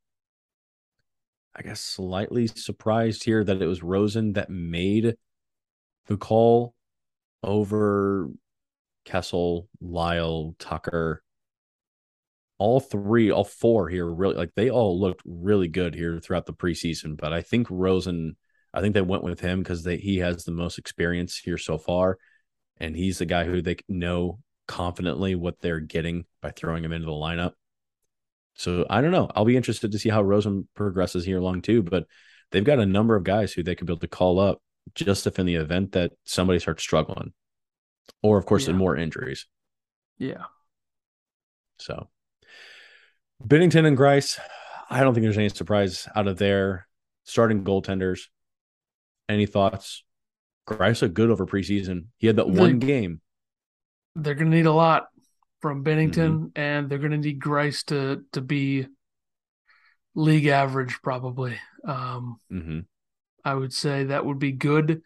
[1.55, 5.15] I guess, slightly surprised here that it was Rosen that made
[6.05, 6.73] the call
[7.43, 8.29] over
[9.05, 11.23] Kessel, Lyle, Tucker.
[12.59, 16.53] All three, all four here, really like they all looked really good here throughout the
[16.53, 17.15] preseason.
[17.15, 18.35] But I think Rosen,
[18.73, 22.17] I think they went with him because he has the most experience here so far.
[22.79, 27.05] and he's the guy who they know confidently what they're getting by throwing him into
[27.05, 27.53] the lineup.
[28.57, 29.29] So I don't know.
[29.35, 31.83] I'll be interested to see how Rosen progresses here along too.
[31.83, 32.05] But
[32.51, 34.61] they've got a number of guys who they could be able to call up
[34.95, 37.33] just if in the event that somebody starts struggling,
[38.21, 38.71] or of course Yeah.
[38.71, 39.45] in more injuries.
[40.17, 40.45] Yeah.
[41.79, 42.09] So
[43.45, 44.39] Binnington and Greiss,
[44.89, 46.87] I don't think there's any surprise out of there.
[47.25, 48.21] Starting goaltenders.
[49.29, 50.03] Any thoughts?
[50.67, 52.05] Greiss looked good over preseason.
[52.17, 53.21] He had that one game.
[54.15, 55.07] They're going to need a lot
[55.61, 56.45] from Binnington, Mm-hmm.
[56.55, 58.87] and they're going to need Greiss to to be
[60.15, 61.57] league average, probably.
[61.85, 62.79] Um, hmm
[63.43, 65.01] I would say that would be good.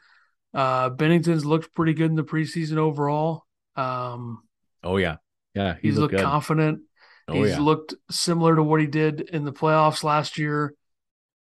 [0.54, 3.46] Uh, Binnington's looked pretty good in the preseason overall.
[3.76, 4.44] Um,
[4.84, 5.18] Oh yeah,
[5.54, 5.76] yeah.
[5.82, 6.82] He he's looked looked confident.
[7.28, 7.60] Oh he's yeah.
[7.60, 10.74] looked similar to what he did in the playoffs last year.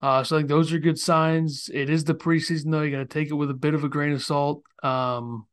[0.03, 1.71] Uh, so I think those are good signs.
[1.73, 3.89] It is the preseason though; you got to take it with a bit of a
[3.89, 4.63] grain of salt.
[4.83, 5.47] Um,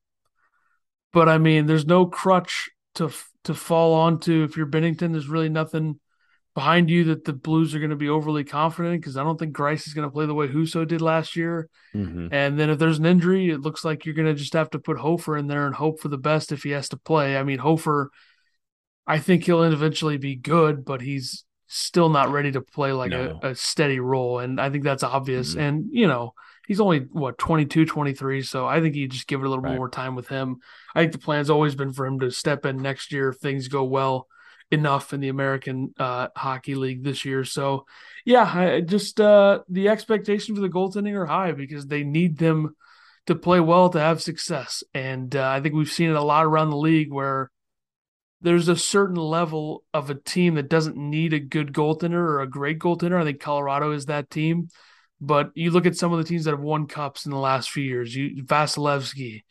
[1.13, 3.11] but I mean, there's no crutch to
[3.45, 5.11] to fall onto if you're Binnington.
[5.11, 5.99] There's really nothing
[6.53, 9.55] behind you that the Blues are going to be overly confident because I don't think
[9.55, 11.69] Greiss is going to play the way Husso did last year.
[11.95, 12.27] Mhm.
[12.31, 14.79] And then if there's an injury, it looks like you're going to just have to
[14.79, 17.37] put Hofer in there and hope for the best if he has to play.
[17.37, 18.11] I mean, Hofer,
[19.07, 23.39] I think he'll eventually be good, but he's still not ready to play like No.
[23.41, 24.39] a, a steady role.
[24.39, 25.55] And I think that's obvious.
[25.55, 25.59] Mhm.
[25.61, 26.33] And, you know,
[26.67, 28.41] he's only, what, 22, 23.
[28.41, 29.75] So I think you just give it a little Right.
[29.75, 30.57] more time with him.
[30.95, 33.67] I think the plan's always been for him to step in next year if things
[33.67, 34.27] go well
[34.71, 37.43] enough in the American uh, Hockey League this year.
[37.43, 37.85] So,
[38.25, 42.75] yeah, I just uh, the expectations for the goaltending are high because they need them
[43.27, 44.83] to play well to have success.
[44.93, 47.51] And uh, I think we've seen it a lot around the league where
[48.41, 52.49] there's a certain level of a team that doesn't need a good goaltender or a
[52.49, 53.19] great goaltender.
[53.21, 54.69] I think Colorado is that team.
[55.21, 57.69] But you look at some of the teams that have won cups in the last
[57.69, 58.15] few years.
[58.15, 59.43] You Vasilevskiy,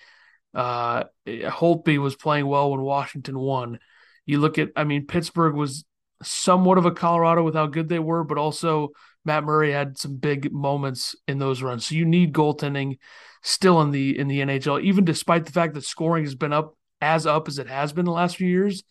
[0.52, 3.78] uh, Holtby was playing well when Washington won.
[4.26, 5.84] You look at, I mean, Pittsburgh was
[6.22, 8.88] somewhat of a Colorado with how good they were, but also
[9.24, 11.86] Matt Murray had some big moments in those runs.
[11.86, 12.98] So you need goaltending
[13.42, 16.76] still in the in the NHL, even despite the fact that scoring has been up
[17.00, 18.82] as up as it has been the last few years.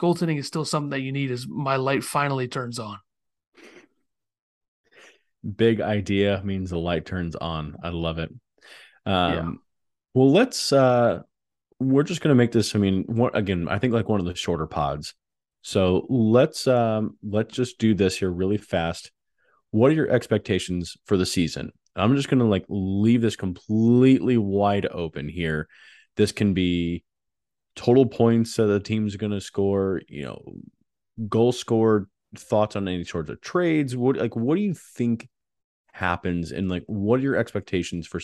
[0.00, 2.98] Goaltending is still something that you need as my light finally turns on.
[5.54, 7.76] Big idea means the light turns on.
[7.82, 8.30] I love it.
[9.04, 9.50] Um, Yeah.
[10.14, 10.72] Well, let's.
[10.72, 11.22] uh
[11.78, 12.74] We're just gonna make this.
[12.74, 13.68] I mean, what again?
[13.68, 15.14] I think like one of the shorter pods.
[15.62, 19.10] So let's um let's just do this here really fast.
[19.72, 21.72] What are your expectations for the season?
[21.94, 25.68] I'm just gonna like leave this completely wide open here.
[26.16, 27.04] This can be
[27.74, 30.00] total points that the team's gonna score.
[30.08, 30.42] You know,
[31.28, 32.06] goal scored.
[32.34, 33.96] Thoughts on any sorts of trades?
[33.96, 35.28] What like what do you think
[35.96, 38.20] happens and like what are your expectations for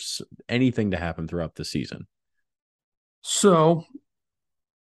[0.47, 2.07] anything to happen throughout the season
[3.21, 3.85] So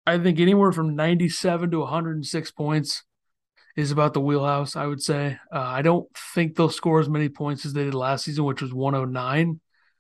[0.05, 3.03] I think anywhere from 97 to 106 points
[3.75, 5.37] is about the wheelhouse, I would say.
[5.53, 8.61] Uh, I don't think they'll score as many points as they did last season, which
[8.61, 9.59] was 109.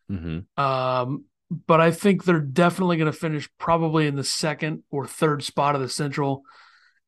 [0.09, 0.63] mm-hmm.
[0.63, 1.25] Um,
[1.65, 5.75] but I think they're definitely going to finish probably in the second or third spot
[5.75, 6.43] of the Central.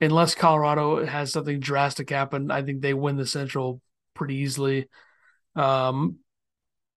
[0.02, 3.82] Unless Colorado has something drastic happen, I think they win the Central
[4.14, 4.88] pretty easily.
[5.56, 6.18] Um,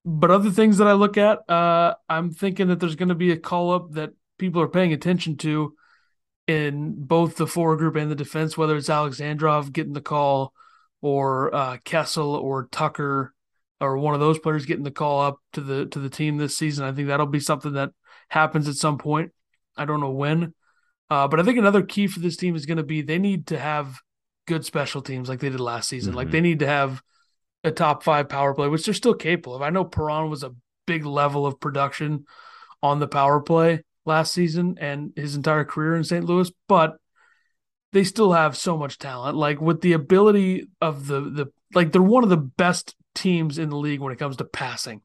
[0.04, 3.30] but other things that I look at, uh, I'm thinking that there's going to be
[3.32, 5.74] a call up that people are paying attention to
[6.48, 10.52] in both the forward group and the defense, whether it's Alexandrov getting the call
[11.00, 13.32] or uh, Kessel or Tucker
[13.80, 16.56] or one of those players getting the call up to the to the team this
[16.56, 16.84] season.
[16.84, 17.90] I think that'll be something that
[18.28, 19.30] happens at some point.
[19.76, 20.54] I don't know when,
[21.10, 23.46] uh, but I think another key for this team is going to be they need
[23.48, 24.00] to have
[24.46, 26.14] good special teams like they did last season.
[26.14, 26.32] Like Mhm.
[26.32, 27.02] they need to have
[27.64, 29.62] a top five power play, which they're still capable of.
[29.62, 30.54] I know Perron was a
[30.86, 32.24] big level of production
[32.82, 36.24] on the power play last season and his entire career in St.
[36.24, 36.96] Louis, but
[37.92, 39.36] they still have so much talent.
[39.36, 43.68] Like with the ability of the the like they're one of the best teams in
[43.68, 45.02] the league when it comes to passing.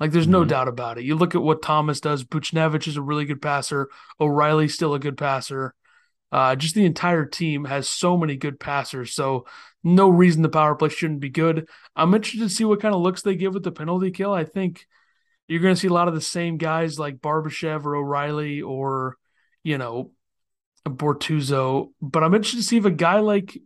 [0.00, 0.48] Like there's no Mhm.
[0.48, 1.04] doubt about it.
[1.04, 2.24] You look at what Thomas does.
[2.24, 3.88] Buchnevich is a really good passer.
[4.20, 5.74] O'Reilly's still a good passer.
[6.32, 9.12] Uh, just the entire team has so many good passers.
[9.14, 9.46] So
[9.84, 11.68] no reason the power play shouldn't be good.
[11.96, 14.32] I'm interested to see what kind of looks they give with the penalty kill.
[14.32, 14.86] I think
[15.48, 19.16] you're going to see a lot of the same guys like Barbashev or O'Reilly or,
[19.64, 20.12] you know,
[20.86, 21.90] Bortuzzo.
[22.00, 23.58] But I'm interested to see if a guy like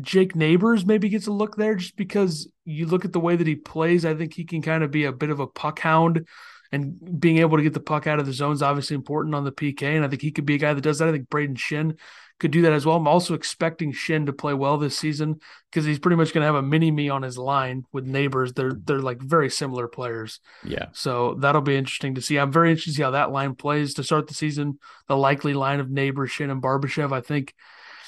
[0.00, 3.46] Jake Neighbors maybe gets a look there just because you look at the way that
[3.46, 4.04] he plays.
[4.04, 6.26] I think he can kind of be a bit of a puck hound
[6.72, 9.44] and being able to get the puck out of the zone is obviously important on
[9.44, 9.82] the PK.
[9.82, 11.08] And I think he could be a guy that does that.
[11.08, 11.98] I think Brayden Schenn
[12.42, 12.96] could do that as well.
[12.96, 16.46] I'm also expecting Schenn to play well this season because he's pretty much going to
[16.46, 18.52] have a mini me on his line with neighbors.
[18.52, 20.40] They're they're like very similar players.
[20.64, 20.86] Yeah.
[20.92, 22.38] So that'll be interesting to see.
[22.38, 24.80] I'm very interested to see how that line plays to start the season.
[25.06, 27.12] The likely line of neighbors, Schenn and Barbashev.
[27.12, 27.54] I think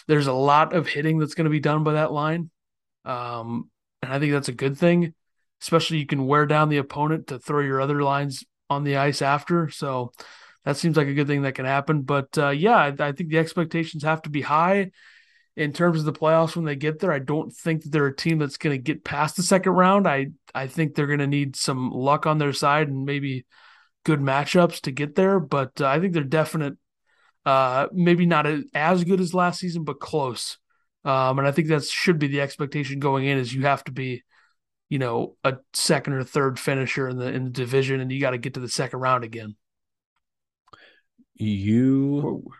[0.08, 2.50] there's a lot of hitting that's going to be done by that line.
[3.04, 3.70] Um,
[4.02, 5.14] and I think that's a good thing,
[5.62, 9.22] especially you can wear down the opponent to throw your other lines on the ice
[9.22, 9.70] after.
[9.70, 10.12] So
[10.64, 12.02] that seems like a good thing that can happen.
[12.02, 14.90] But uh, yeah, I, I, think the expectations have to be high
[15.56, 17.12] in terms of the playoffs when they get there.
[17.12, 20.08] I don't think that they're a team that's going to get past the second round.
[20.08, 23.46] I I think they're going to need some luck on their side and maybe
[24.04, 25.38] good matchups to get there.
[25.38, 26.74] But uh, I think they're definite.
[27.44, 30.56] Uh, maybe not as good as last season, but close.
[31.04, 33.92] Um, and I think that should be the expectation going in is you have to
[33.92, 34.22] be,
[34.88, 38.30] you know, a second or third finisher in the in the division, and you got
[38.30, 39.56] to get to the second round again
[41.34, 42.50] you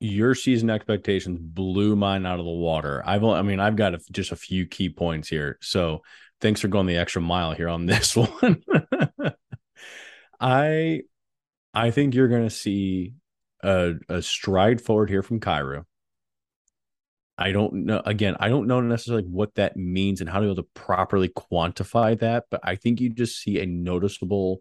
[0.00, 3.02] your season expectations blew mine out of the water.
[3.06, 5.58] I've I mean I've got a, just a few key points here.
[5.60, 6.02] So
[6.40, 8.62] thanks for going the extra mile here on this one.
[10.40, 11.02] I
[11.72, 13.14] I think you're going to see
[13.62, 15.84] a, a stride forward here from Kyrou.
[17.38, 18.02] I don't know.
[18.04, 21.28] Again, I don't know necessarily what that means and how to be able to properly
[21.28, 24.60] quantify that, but I think you just see a noticeable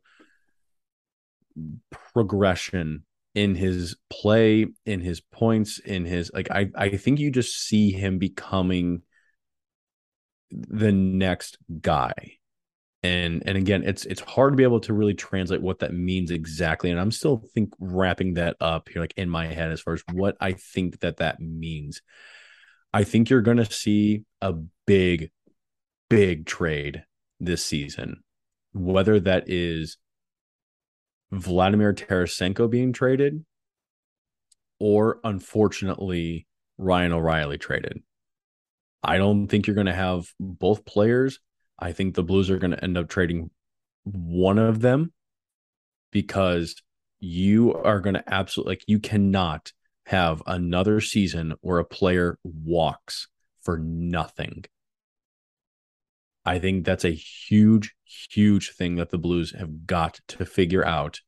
[2.14, 7.60] progression in his play, in his points, in his like I I think you just
[7.60, 9.04] see him becoming
[10.52, 12.14] the next guy.
[13.04, 16.30] And and again, it's it's hard to be able to really translate what that means
[16.30, 16.92] exactly.
[16.92, 20.04] And I'm still think wrapping that up here, like in my head, as far as
[20.12, 22.02] what I think that that means.
[22.94, 24.54] I think you're going to see a
[24.86, 25.32] big,
[26.10, 27.04] big trade
[27.40, 28.22] this season,
[28.74, 29.98] whether that is
[31.32, 33.46] Vladimir Tarasenko being traded
[34.80, 38.02] or unfortunately Ryan O'Reilly traded.
[39.04, 41.40] I don't think you're going to have both players.
[41.80, 43.50] I think the Blues are going to end up trading
[44.04, 45.14] one of them
[46.12, 46.76] because
[47.20, 49.72] you are going to absolutely like you cannot
[50.08, 53.28] have another season where a player walks
[53.62, 54.66] for nothing.
[56.46, 57.94] I think that's a huge,
[58.30, 61.20] huge thing that the Blues have got to figure out.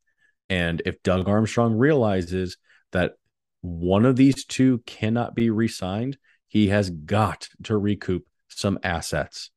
[0.49, 2.57] And if Doug Armstrong realizes
[2.91, 3.13] that
[3.61, 9.51] one of these two cannot be re signed, he has got to recoup some assets.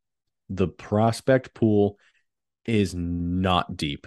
[0.49, 1.99] The prospect pool
[2.65, 4.07] is not deep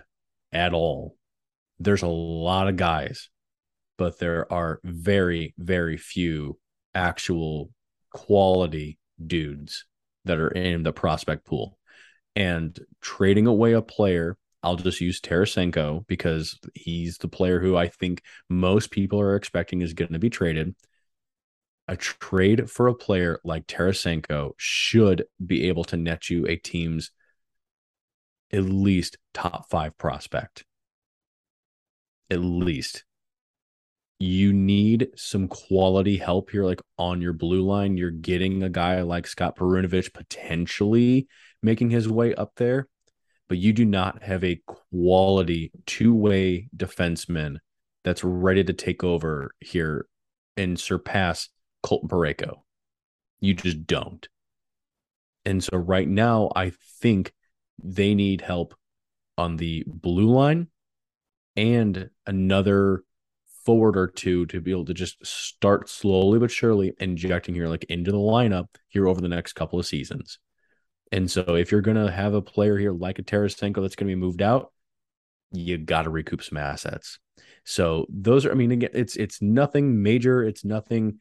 [0.52, 1.18] at all.
[1.80, 3.30] There's a lot of guys,
[3.98, 6.60] but there are very, very few
[6.94, 7.72] actual
[8.12, 9.86] quality dudes
[10.26, 11.78] that are in the prospect pool.
[12.36, 17.88] And trading away a player, I'll just use Tarasenko because he's the player who I
[17.88, 20.76] think most people are expecting is going to be traded.
[21.88, 27.12] A trade for a player like Tarasenko should be able to net you a team's
[28.52, 30.66] at least top five prospect.
[32.30, 33.06] At least
[34.20, 37.96] you need some quality help here, like on your blue line.
[37.96, 41.28] You're getting a guy like Scott Perunovich potentially
[41.64, 42.90] making his way up there,
[43.48, 47.58] but you do not have a quality two way defenseman
[48.04, 50.06] that's ready to take over here
[50.58, 51.48] and surpass
[51.82, 52.62] Colton Parayko.
[53.40, 54.28] You just don't.
[55.46, 57.34] And so right now, I think
[57.82, 58.76] they need help
[59.38, 60.68] on the blue line
[61.56, 63.04] and another
[63.70, 67.84] forward or two to be able to just start slowly but surely injecting here like
[67.84, 70.40] into the lineup here over the next couple of seasons.
[71.12, 74.16] And so if you're to have a player here like a Tarasenko that's to be
[74.16, 74.74] moved out,
[75.52, 77.20] you got to recoup some assets.
[77.64, 81.20] So those are I mean again it's it's nothing major, it's nothing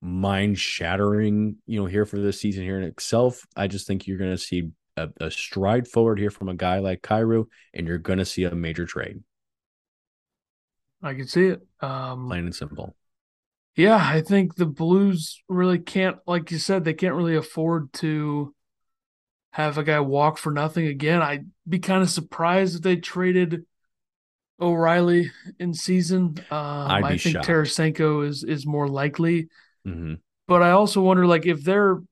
[0.00, 3.46] mind shattering, you know, here for this season here in itself.
[3.54, 7.02] I just think you're to see a, a stride forward here from a guy like
[7.02, 9.22] Kyrou and you're to see a major trade.
[11.02, 11.66] I can see it.
[11.80, 12.96] Um, Plain and simple.
[13.76, 18.54] Yeah, I think the Blues really can't, like you said, they can't really afford to
[19.50, 21.22] have a guy walk for nothing again.
[21.22, 23.64] I'd be kind of surprised if they traded
[24.60, 26.36] O'Reilly in season.
[26.50, 27.46] Um, I think shocked.
[27.46, 29.48] Tarasenko is is more likely.
[29.86, 30.14] Mm-hmm.
[30.48, 32.02] But I also wonder, like, if they're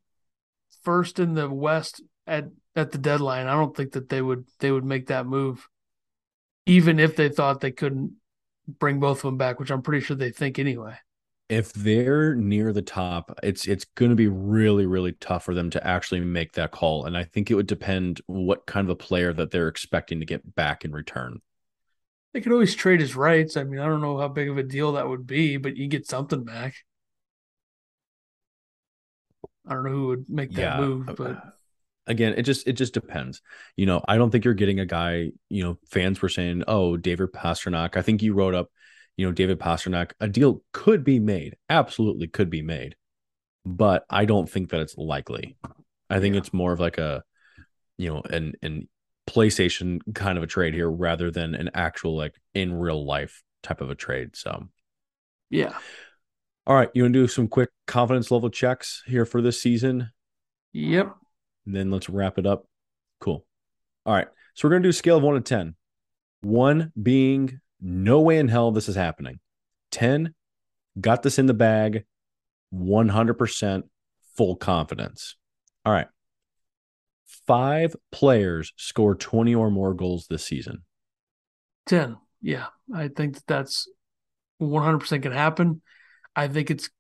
[0.82, 4.70] first in the West at at the deadline, I don't think that they would they
[4.70, 5.66] would make that move,
[6.66, 8.12] even if they thought they couldn't
[8.68, 10.96] bring both of them back, which I'm pretty sure they think anyway.
[11.48, 15.70] If they're near the top, it's it's going to be really really tough for them
[15.70, 18.96] to actually make that call, and I think it would depend what kind of a
[18.96, 21.40] player that they're expecting to get back in return.
[22.32, 23.56] They could always trade his rights.
[23.56, 25.86] I mean, I don't know how big of a deal that would be, but you
[25.88, 26.74] get something back.
[29.66, 31.38] I don't know who would make that Yeah, move, uh, but
[32.06, 33.40] again, it just it just depends.
[33.76, 35.32] You know, I don't think you're getting a guy.
[35.48, 38.70] You know, fans were saying, "Oh, David Pastrnak." I think you wrote up,
[39.16, 40.12] you know, David Pastrnak.
[40.20, 42.96] A deal could be made, absolutely could be made,
[43.66, 45.56] but I don't think that it's likely.
[46.10, 46.38] I think Yeah.
[46.38, 47.24] it's more of like a,
[47.98, 48.88] you know, an an
[49.28, 53.80] PlayStation kind of a trade here rather than an actual like in real life type
[53.80, 54.36] of a trade.
[54.36, 54.68] So,
[55.50, 55.78] yeah,
[56.66, 60.10] all right, you want to do some quick confidence level checks here for this season?
[60.72, 61.16] yep.
[61.66, 62.66] And then let's wrap it up.
[63.20, 63.44] Cool.
[64.06, 64.28] All right.
[64.54, 65.74] So we're going to do a scale of one to 10.
[66.42, 69.40] One being no way in hell this is happening.
[69.90, 70.34] 10,
[71.00, 72.04] got this in the bag,
[72.74, 73.82] 100%
[74.36, 75.36] full confidence.
[75.84, 76.08] All right.
[77.46, 80.84] Five players score 20 or more goals this season.
[81.86, 82.16] 10.
[82.40, 83.88] Yeah, I think that that's
[84.60, 85.82] 100% can happen.
[86.36, 86.90] I think it's,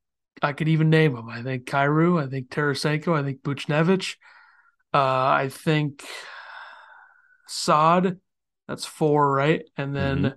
[0.42, 1.28] I could even name them.
[1.28, 4.16] I think Kyrou, I think Tarasenko, I think Buchnevich,
[4.94, 6.04] uh, I think
[7.48, 8.18] Saad,
[8.68, 9.62] that's four, right?
[9.76, 10.34] And then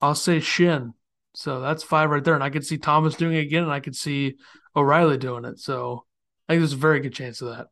[0.00, 0.94] I'll say Schenn.
[1.34, 2.34] So that's five right there.
[2.34, 4.36] And I could see Thomas doing it again, and I could see
[4.74, 5.58] O'Reilly doing it.
[5.58, 6.04] So
[6.48, 7.68] I think there's a very good chance of that.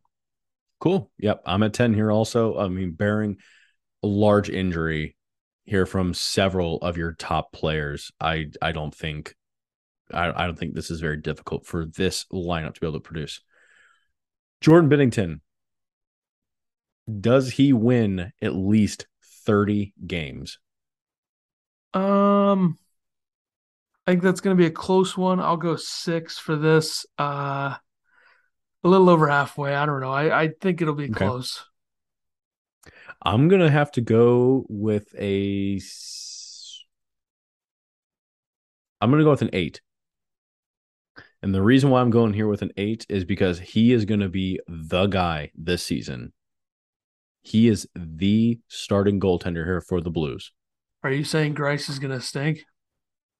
[0.79, 1.11] Cool.
[1.19, 1.43] Yep.
[1.45, 2.59] I'm at 10 here also.
[2.59, 3.37] I mean, bearing
[4.03, 5.17] a large injury
[5.65, 9.35] here from several of your top players, I I don't think
[10.13, 13.03] I, I don't think this is very difficult for this lineup to be able to
[13.03, 13.41] produce.
[14.61, 15.41] Jordan Binnington.
[17.09, 19.07] Does he win at least
[19.45, 20.59] 30 games?
[21.93, 22.79] Um,
[24.07, 25.41] I think that's going to be a close one.
[25.41, 27.07] I'll go six for this.
[27.19, 27.77] Uh,
[28.83, 29.75] a little over halfway.
[29.75, 30.13] I don't know.
[30.13, 31.27] I, I think it'll be Okay.
[31.27, 31.65] close.
[33.23, 35.79] I'm gonna have to go with a
[39.01, 39.81] I'm gonna go with an eight.
[41.43, 44.21] And the reason why I'm going here with an eight is because he is going
[44.21, 46.33] to be the guy this season.
[47.43, 50.53] He is the starting goaltender here for the Blues.
[51.03, 52.65] Are you saying Greiss is going to stink?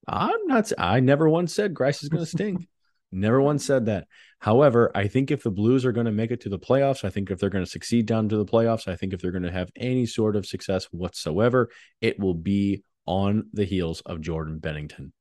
[0.07, 0.71] I'm not.
[0.77, 2.67] I never once said Greiss is going to stink.
[3.11, 4.07] never once said that.
[4.39, 7.09] However, I think if the Blues are going to make it to the playoffs, I
[7.09, 9.43] think if they're going to succeed down to the playoffs, I think if they're going
[9.43, 14.59] to have any sort of success whatsoever, it will be on the heels of Jordan
[14.59, 15.11] Binnington.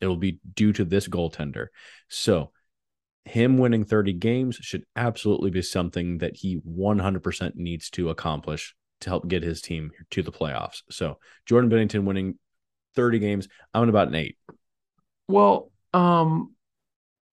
[0.00, 1.68] It will be due to this goaltender.
[2.08, 2.50] So,
[3.24, 9.10] him winning 30 games should absolutely be something that he 100% needs to accomplish to
[9.10, 10.82] help get his team to the playoffs.
[10.90, 12.38] So, Jordan Binnington winning
[12.94, 14.36] 30 games, I'm at about an eight.
[15.28, 16.54] Well, um,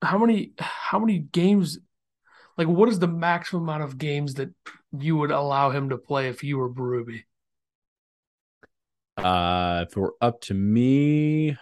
[0.02, 1.80] how many how many games?
[2.58, 4.50] Like, what is the maximum amount of games that
[4.98, 7.24] you would allow him to play if you were Berube?
[9.18, 11.58] Uh, if it were up to me,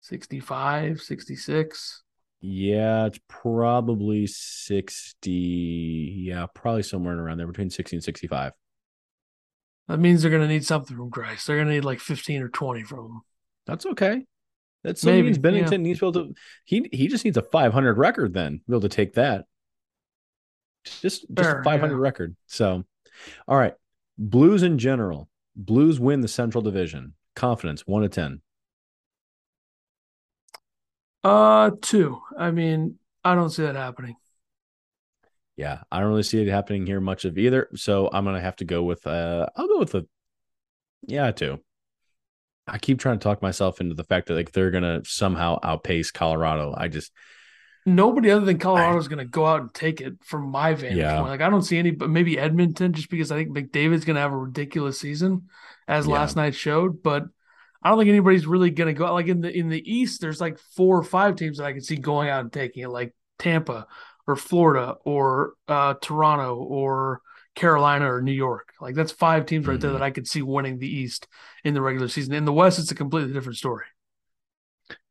[0.00, 2.02] 65, 66?
[2.40, 5.30] Yeah, it's probably 60.
[5.30, 8.52] Yeah, probably somewhere around there between 60 and 65.
[9.88, 11.44] That means they're going to need something from Greiss.
[11.44, 13.20] They're going to need like 15 or 20 from him.
[13.66, 14.24] That's okay.
[14.84, 15.50] That still Maybe, means yeah.
[15.50, 16.34] Binnington needs to be able to
[16.64, 19.44] he he just needs a 500 record then to be able to take that.
[20.84, 22.00] Just just Fair, a 500 yeah.
[22.00, 22.36] record.
[22.46, 22.84] So,
[23.46, 23.74] all right.
[24.16, 25.28] Blues in general.
[25.54, 27.14] Blues win the Central Division.
[27.36, 28.40] Confidence 1 to 10.
[31.22, 32.20] Uh, two.
[32.38, 34.16] I mean, I don't see that happening.
[35.56, 37.68] Yeah, I don't really see it happening here much of either.
[37.74, 40.06] So I'm gonna have to go with uh I'll go with the
[41.06, 41.60] yeah, two.
[42.66, 46.10] I keep trying to talk myself into the fact that like they're gonna somehow outpace
[46.10, 46.74] Colorado.
[46.76, 47.12] I just
[47.86, 51.16] Nobody other than Colorado is to go out and take it from my vantage Yeah.
[51.16, 51.30] point.
[51.30, 54.32] Like, I don't see any, but maybe Edmonton, just because I think McDavid's to have
[54.32, 55.48] a ridiculous season,
[55.88, 56.12] as Yeah.
[56.12, 57.02] last night showed.
[57.02, 57.24] But
[57.82, 60.20] I don't think anybody's really going to go like in the in the East.
[60.20, 62.88] There's like four or five teams that I can see going out and taking it,
[62.90, 63.86] like Tampa
[64.26, 67.22] or Florida or uh, Toronto or
[67.54, 68.74] Carolina or New York.
[68.80, 69.94] Like that's five teams right there Mhm.
[69.94, 71.26] that I could see winning the East
[71.64, 72.34] in the regular season.
[72.34, 73.86] In the West, it's a completely different story.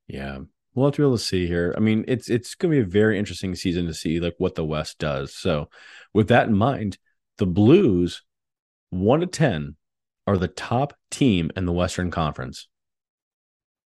[0.07, 0.39] yeah,
[0.73, 1.73] we'll have to be able to see here.
[1.77, 4.65] I mean, it's it's gonna be a very interesting season to see like what the
[4.65, 5.35] West does.
[5.35, 5.69] So
[6.13, 6.97] with that in mind,
[7.37, 8.23] the Blues
[8.89, 9.75] one to ten
[10.29, 12.67] are the top team in the Western Conference.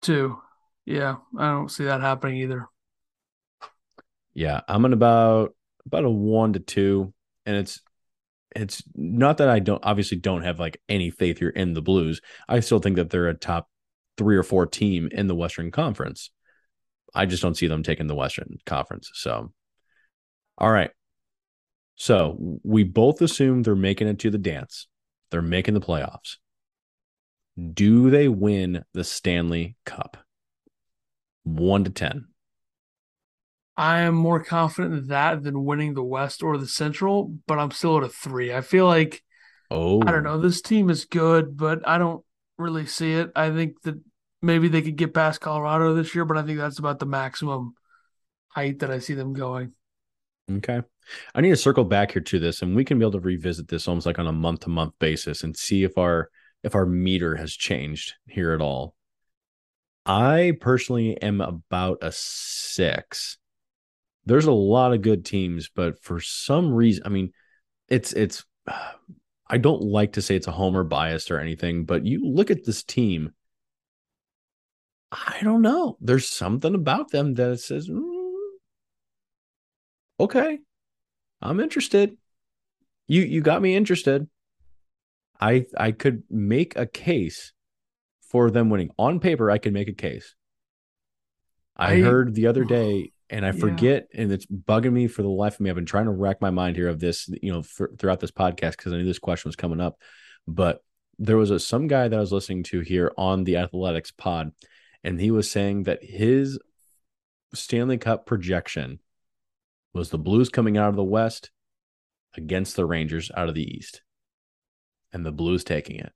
[0.03, 0.37] Two,
[0.85, 2.67] yeah, I don't see that happening either.
[4.35, 5.55] Yeah, I'm at about
[5.87, 7.15] about a one to two,
[7.47, 7.81] and it's
[8.55, 12.21] it's not that I don't obviously don't have like any faith here in the Blues.
[12.47, 13.71] I still think that they're a top
[14.19, 16.31] three or four team in the Western Conference.
[17.15, 19.11] I just don't see them taking the Western Conference.
[19.15, 19.53] So,
[20.59, 20.91] all right.
[21.95, 24.87] So we both assume they're making it to the dance.
[25.31, 26.37] They're making the playoffs.
[27.73, 30.19] Do they win the Stanley Cup?
[31.45, 32.27] One to ten.
[33.77, 37.71] I am more confident in that than winning the West or the Central, but I'm
[37.71, 38.53] still at a three.
[38.53, 39.23] I feel like
[39.71, 40.39] Oh, I don't know.
[40.39, 42.25] This team is good, but I don't
[42.57, 43.33] really see it.
[43.35, 44.01] I think that
[44.41, 47.75] maybe they could get past Colorado this year, but I think that's about the maximum
[48.49, 49.73] height that I see them going.
[50.51, 50.83] Okay.
[51.35, 53.69] I need to circle back here to this, and we can be able to revisit
[53.69, 56.31] this almost like on a month to month basis and see if our
[56.63, 58.95] if our meter has changed here at all.
[60.05, 63.39] I personally am about a six.
[64.25, 67.33] There's a lot of good teams, but for some reason, I mean,
[67.89, 68.45] it's it's
[69.49, 72.65] I don't like to say it's a homer biased or anything, but you look at
[72.65, 73.33] this team.
[75.13, 75.97] I don't know.
[76.01, 78.33] There's something about them that says, mm,
[80.19, 80.59] okay,
[81.43, 82.17] I'm interested.
[83.09, 84.29] You you got me interested.
[85.41, 87.53] I I could make a case
[88.23, 88.91] for them winning.
[88.99, 90.35] On paper, I could make a case.
[91.77, 93.61] I, I- heard the other day, and I Yeah.
[93.61, 95.71] forget, and it's bugging me for the life of me.
[95.71, 98.31] I've been trying to rack my mind here of this, you know, for, throughout this
[98.31, 99.99] podcast because I knew this question was coming up.
[100.49, 100.83] But
[101.19, 104.53] there was a some guy that I was listening to here on the Athletics pod,
[105.05, 106.59] and he was saying that his
[107.55, 108.99] Stanley Cup projection
[109.97, 111.51] was the Blues coming out of the West
[112.37, 114.03] against the Rangers out of the East,
[115.13, 116.13] and the Blues taking it.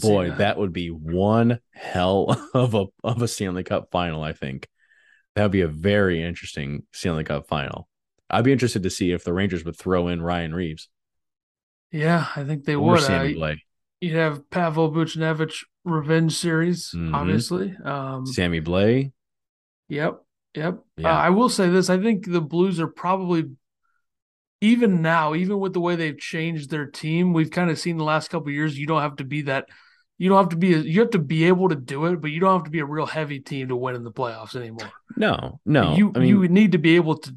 [0.00, 0.56] Boy, that.
[0.58, 4.22] would be one hell of a of a Stanley Cup final.
[4.22, 4.68] I think
[5.34, 7.88] that would be a very interesting Stanley Cup final.
[8.30, 10.88] I'd be interested to see if the Rangers would throw in Ryan Reaves
[11.90, 13.00] Yeah, I think they would.
[13.00, 13.58] Blais.
[14.00, 17.14] you'd have Pavel Buchnevich revenge series, Mhm.
[17.14, 17.74] obviously.
[17.84, 19.12] Um, Sammy Blais.
[19.88, 20.20] Yep.
[20.54, 20.78] Yep.
[20.96, 21.10] Yeah.
[21.10, 21.90] Uh, I will say this.
[21.90, 23.50] I think the Blues are probably,
[24.60, 28.04] even now, even with the way they've changed their team, we've kind of seen the
[28.04, 29.68] last couple of years, you don't have to be that,
[30.16, 32.30] you don't have to be, a, you have to be able to do it, but
[32.30, 34.92] you don't have to be a real heavy team to win in the playoffs anymore.
[35.16, 35.96] No, no.
[35.96, 37.36] you, I mean, you would need to be able to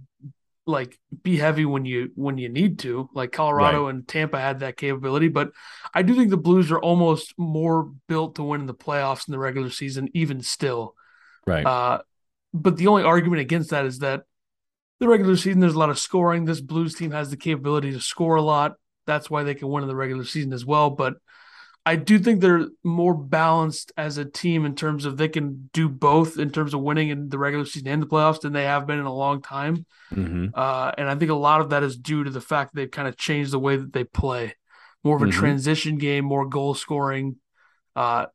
[0.68, 4.78] like be heavy when you, when you need to, like Colorado and Tampa had that
[4.78, 5.28] capability.
[5.28, 5.52] But
[5.94, 9.32] I do think the Blues are almost more built to win in the playoffs in
[9.32, 10.94] the regular season, even still.
[11.48, 11.66] right.
[11.66, 12.02] Uh,
[12.62, 14.24] but the only argument against that is that
[15.00, 16.46] the regular season there's a lot of scoring.
[16.46, 18.74] This Blues team has the capability to score a lot.
[19.06, 20.90] That's why they can win in the regular season as well.
[20.90, 21.16] But
[21.86, 25.88] I do think they're more balanced as a team in terms of they can do
[25.88, 28.86] both in terms of winning in the regular season and the playoffs than they have
[28.86, 29.86] been in a long time.
[30.12, 30.52] Mhm.
[30.54, 32.92] Uh, and I think a lot of that is due to the fact that they've
[32.92, 34.56] kind of changed the way that they play,
[35.04, 35.32] more of a Mhm.
[35.32, 37.38] transition game, more goal scoring.
[37.96, 38.26] Uh,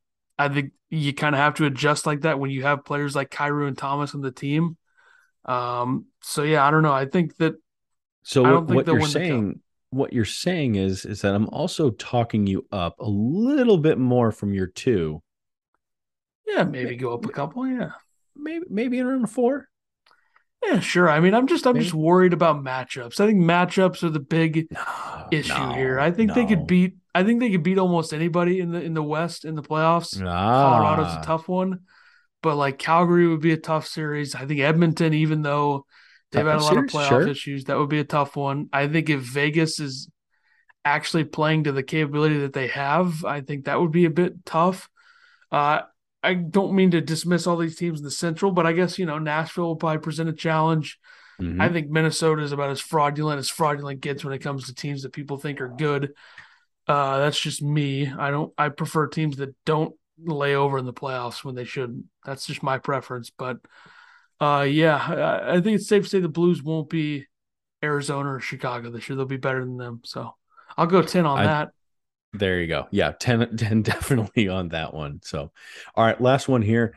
[0.45, 3.30] I think you kind of have to adjust like that when you have players like
[3.30, 4.76] Kyrou and Thomas on the team.
[5.45, 6.93] Um, so yeah, I don't know.
[6.93, 7.55] I think that
[8.24, 9.47] So I what, don't think what you're win the cup.
[9.47, 13.99] saying, what you're saying is, is that I'm also talking you up a little bit
[13.99, 15.22] more from your two,
[16.47, 17.66] yeah, maybe go up a couple.
[17.66, 17.90] Yeah,
[18.36, 19.68] maybe maybe in around four.
[20.64, 21.09] yeah, sure.
[21.11, 21.84] I mean, I'm just I'm Maybe.
[21.84, 23.20] just worried about matchups.
[23.20, 25.99] I think matchups are the big No issue no, here.
[25.99, 26.95] I think they could beat.
[27.14, 30.20] I think they could beat almost anybody in the in the West in the playoffs.
[30.24, 31.80] Ah, Colorado's a tough one,
[32.42, 34.34] but like Calgary would be a tough series.
[34.34, 35.84] I think Edmonton, even though
[36.30, 37.28] they've had a Tough lot of playoff sure.
[37.28, 38.68] issues, that would be a tough one.
[38.72, 40.08] I think if Vegas is
[40.84, 44.44] actually playing to the capability that they have, I think that would be a bit
[44.44, 44.88] tough.
[45.50, 45.82] Uh,
[46.22, 49.06] I don't mean to dismiss all these teams in the Central, but I guess you
[49.06, 50.98] know Nashville will probably present a challenge.
[51.40, 51.60] Mhm.
[51.60, 55.02] I think Minnesota is about as fraudulent as fraudulent gets when it comes to teams
[55.02, 56.12] that people think are good.
[56.89, 58.11] Uh, that's just me.
[58.11, 58.53] I don't.
[58.59, 62.05] I prefer teams that don't lay over in the playoffs when they shouldn't.
[62.24, 63.30] That's just my preference.
[63.30, 63.59] But
[64.41, 67.26] uh, yeah, I, I think it's safe to say the Blues won't be
[67.83, 69.16] Arizona or Chicago this year.
[69.16, 70.01] They'll be better than them.
[70.05, 70.35] So
[70.76, 71.68] I'll go ten on I- that.
[72.35, 72.89] There you go.
[72.91, 75.20] Yeah, 10, 10 definitely on that one.
[75.22, 75.53] So,
[75.95, 76.95] all right, last one here.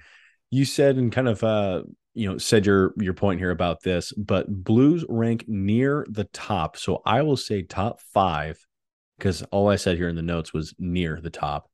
[0.49, 1.83] You said and kind of uh,
[2.13, 6.77] you know, said your your point here about this, but Blues rank near the top.
[6.77, 8.65] So I will say top 5
[9.17, 11.69] because all I said here in the notes was near the top.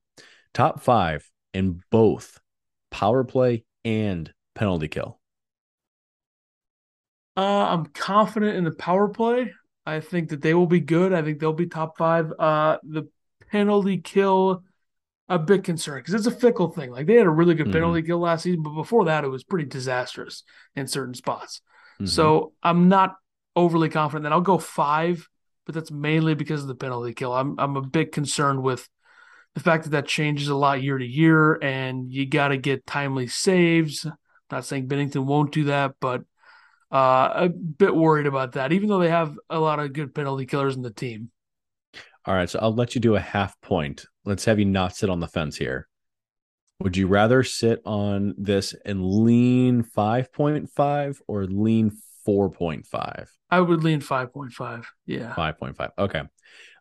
[0.53, 2.39] Top 5 in both
[2.91, 5.19] power play and penalty kill.
[7.37, 9.53] Uh, I'm confident in the power play.
[9.85, 11.13] I think that they will be good.
[11.13, 12.31] I think they'll be top five.
[12.37, 13.03] Uh, the
[13.51, 14.63] penalty kill,
[15.29, 16.91] a bit concerned because it's a fickle thing.
[16.91, 17.73] Like they had a really good Mhm.
[17.73, 20.43] penalty kill last season, but before that, it was pretty disastrous
[20.75, 21.61] in certain spots.
[21.99, 22.07] Mhm.
[22.09, 23.15] So I'm not
[23.55, 25.27] overly confident that I'll go five,
[25.65, 27.33] but that's mainly because of the penalty kill.
[27.33, 28.87] I'm I'm a bit concerned with
[29.53, 32.85] the fact that that changes a lot year to year, and you got to get
[32.85, 34.05] timely saves.
[34.49, 36.21] Not saying Binnington won't do that, but
[36.91, 38.71] uh, a bit worried about that.
[38.71, 41.31] Even though they have a lot of good penalty killers in the team.
[42.25, 44.05] All right, so I'll let you do a half point.
[44.25, 45.87] Let's have you not sit on the fence here.
[46.79, 51.91] Would you rather sit on this and lean 5.5 or lean
[52.27, 53.27] 4.5?
[53.51, 54.85] I would lean 5.5.
[55.05, 55.33] Yeah.
[55.35, 55.89] 5.5.
[55.99, 56.23] Okay.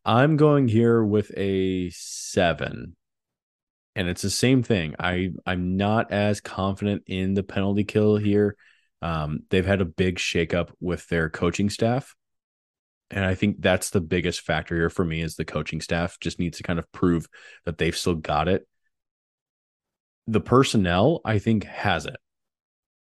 [0.04, 2.96] I'm going here with a seven.
[3.96, 4.94] And it's the same thing.
[4.98, 8.56] I I'm not as confident in the penalty kill here.
[9.02, 12.14] Um, they've had a big shakeup with their coaching staff.
[13.10, 16.38] And I think that's the biggest factor here for me is the coaching staff just
[16.38, 17.26] needs to kind of prove
[17.64, 18.66] that they've still got it.
[20.28, 22.16] The personnel, I think, has it.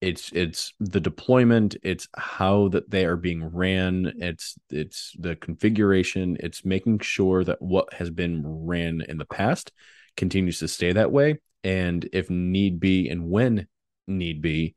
[0.03, 6.37] It's it's the deployment, it's how that they are being ran, it's it's the configuration,
[6.41, 9.71] it's making sure that what has been ran in the past
[10.17, 11.39] continues to stay that way.
[11.63, 13.69] And if need be and when
[14.09, 14.75] need be,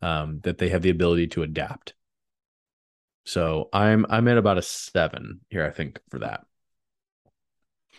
[0.00, 1.92] um, that they have the ability to adapt.
[3.26, 6.46] So I'm I'm at about a seven here, I think, for that.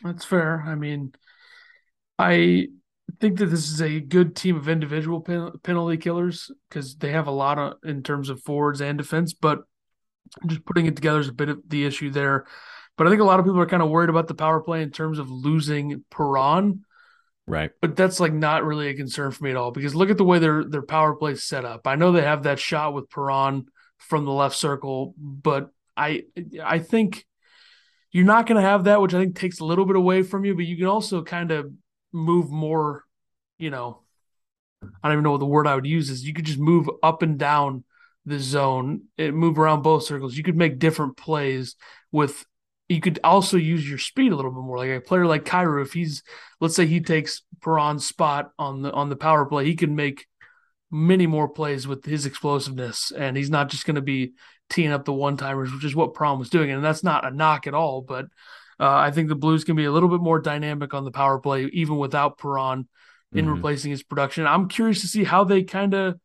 [0.03, 0.63] That's fair.
[0.65, 1.13] I mean,
[2.17, 2.69] I
[3.19, 7.27] think that this is a good team of individual pen, penalty killers because they have
[7.27, 9.59] a lot of in terms of forwards and defense, but
[10.47, 12.45] just putting it together is a bit of the issue there.
[12.97, 14.81] But I think a lot of people are kind of worried about the power play
[14.81, 16.85] in terms of losing Perron.
[17.45, 17.71] Right.
[17.81, 20.23] But that's like not really a concern for me at all because look at the
[20.23, 21.87] way their their power play is set up.
[21.87, 23.65] I know they have that shot with Perron
[23.97, 26.23] from the left circle, but I
[26.63, 27.25] I think
[28.11, 30.45] you're not going to have that, which I think takes a little bit away from
[30.45, 30.55] you.
[30.55, 31.71] But you can also kind of
[32.13, 33.03] move more,
[33.57, 34.01] you know.
[34.81, 36.25] I don't even know what the word I would use is.
[36.25, 37.83] You could just move up and down
[38.25, 40.37] the zone, it move around both circles.
[40.37, 41.75] You could make different plays
[42.11, 42.45] with.
[42.89, 44.77] You could also use your speed a little bit more.
[44.77, 46.21] Like a player like Kyrou, if he's,
[46.59, 50.27] let's say he takes Perron's spot on the on the power play, he can make
[50.91, 54.33] many more plays with his explosiveness, and he's not just going to be
[54.69, 57.31] teeing up the one timers, which is what Perron was doing, and that's not a
[57.31, 58.01] knock at all.
[58.01, 58.27] But
[58.79, 61.39] uh, I think the Blues can be a little bit more dynamic on the power
[61.39, 62.87] play, even without Perron
[63.33, 63.55] in mm-hmm.
[63.55, 64.45] replacing his production.
[64.45, 66.19] I'm curious to see how they kind of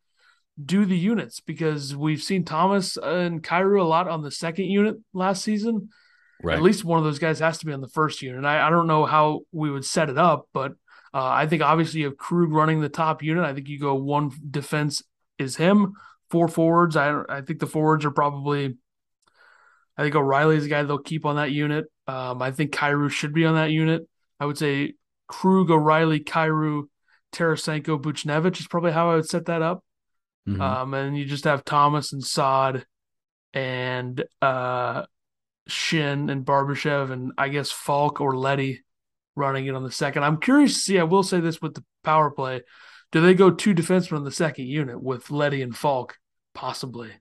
[0.63, 4.97] do the units because we've seen Thomas and Kyrou a lot on the second unit
[5.13, 5.91] last season.
[6.43, 6.57] Right.
[6.57, 8.45] At least one of those guys has to be on the first unit.
[8.45, 10.73] I, I don't know how we would set it up, but
[11.13, 13.45] uh, I think obviously you have Krug running the top unit.
[13.45, 15.03] I think you go one defense
[15.39, 15.95] is him,
[16.31, 16.97] four forwards.
[16.97, 18.77] I I think the forwards are probably.
[19.97, 21.87] I think O'Reilly is a guy they'll keep on that unit.
[22.09, 24.09] Um, I think Kyrou should be on that unit.
[24.41, 24.95] I would say
[25.29, 26.85] Krug, O'Reilly, Kyrou,
[27.33, 29.85] Tarasenko, Buchnevich is probably how I would set that up.
[30.49, 30.61] Mm-hmm.
[30.61, 32.87] Um, and you just have Thomas and Saad
[33.53, 35.05] and uh,
[35.69, 38.81] Schenn and Barbashev and I guess Faulk or Leddy
[39.37, 40.25] running it on the second.
[40.25, 40.99] I'm curious to see.
[40.99, 42.63] I will say this with the power play:
[43.13, 46.17] do they go two defensemen on the second unit with Leddy and Faulk
[46.59, 47.13] Possibly.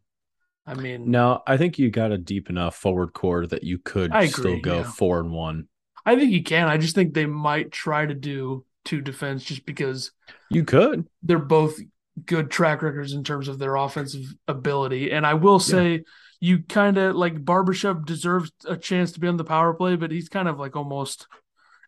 [0.67, 4.11] I mean, no, I think you got a deep enough forward core that you could
[4.13, 4.83] agree, still go yeah.
[4.83, 5.69] four and one.
[6.05, 6.67] I think you can.
[6.67, 10.11] I just think they might try to do two defense just because
[10.49, 11.07] you could.
[11.23, 11.79] They're both
[12.25, 15.11] good track records in terms of their offensive ability.
[15.11, 15.99] And I will say, yeah.
[16.39, 20.11] you kind of like Barbashev deserves a chance to be on the power play, but
[20.11, 21.27] he's kind of like almost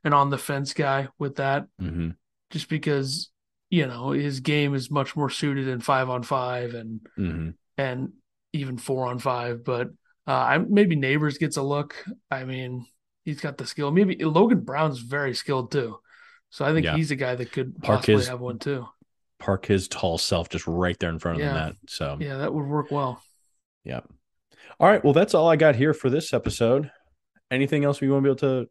[0.04, 2.12] an on the fence guy with that, mm-hmm.
[2.50, 3.30] just because
[3.70, 7.50] you know his game is much more suited in five on five and mm-hmm.
[7.78, 8.14] and
[8.54, 9.64] even four on five.
[9.64, 9.90] But
[10.28, 11.96] uh, I maybe Neighbours gets a look.
[12.30, 12.86] I mean,
[13.26, 13.92] he's got the skill.
[13.92, 15.98] Maybe Logan Brown's very skilled too,
[16.50, 16.96] so I think yeah.
[16.96, 18.88] he's a guy that could park possibly his, have one too.
[19.40, 21.54] Park his tall self just right there in front of yeah.
[21.54, 21.76] the net.
[21.88, 23.22] So yeah, that would work well.
[23.84, 24.02] Yeah.
[24.80, 25.04] All right.
[25.04, 26.92] Well, that's all I got here for this episode.
[27.52, 28.70] Anything else we want to be able to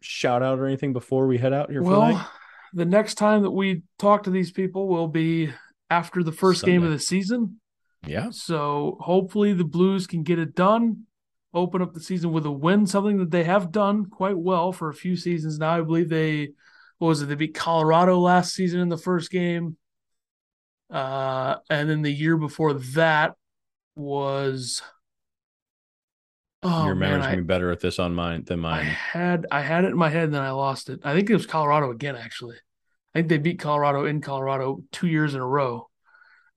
[0.00, 1.82] shout out or anything before we head out here?
[1.82, 2.30] Well,
[2.72, 5.52] the next time that we talk to these people will be
[5.90, 6.74] after the first Sunday.
[6.74, 7.60] game of the season.
[8.06, 8.30] Yeah.
[8.30, 11.04] So hopefully the Blues can get it done,
[11.52, 14.88] open up the season with a win, something that they have done quite well for
[14.88, 15.70] a few seasons now.
[15.70, 16.50] I believe they,
[16.98, 17.26] what was it?
[17.26, 19.76] They beat Colorado last season in the first game.
[20.90, 23.34] Uh, and then the year before that
[23.94, 24.80] was
[26.62, 28.80] Oh, Your memory's man, gonna be better at this on mine than mine.
[28.80, 31.00] I had I had it in my head and then I lost it.
[31.04, 32.56] I think it was Colorado again, actually.
[33.14, 35.88] I think they beat Colorado in Colorado two years in a row.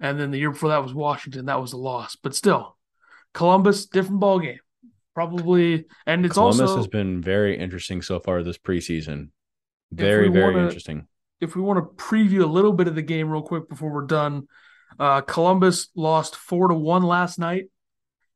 [0.01, 1.45] And then the year before that was Washington.
[1.45, 2.17] That was a loss.
[2.17, 2.75] But still,
[3.33, 4.59] Columbus, different ball game.
[5.13, 9.29] Probably and it's Columbus also has been very interesting so far this preseason.
[9.91, 11.07] Very, very wanna, interesting.
[11.39, 14.05] If we want to preview a little bit of the game real quick before we're
[14.05, 14.47] done,
[14.99, 17.65] uh, Columbus lost four to one last night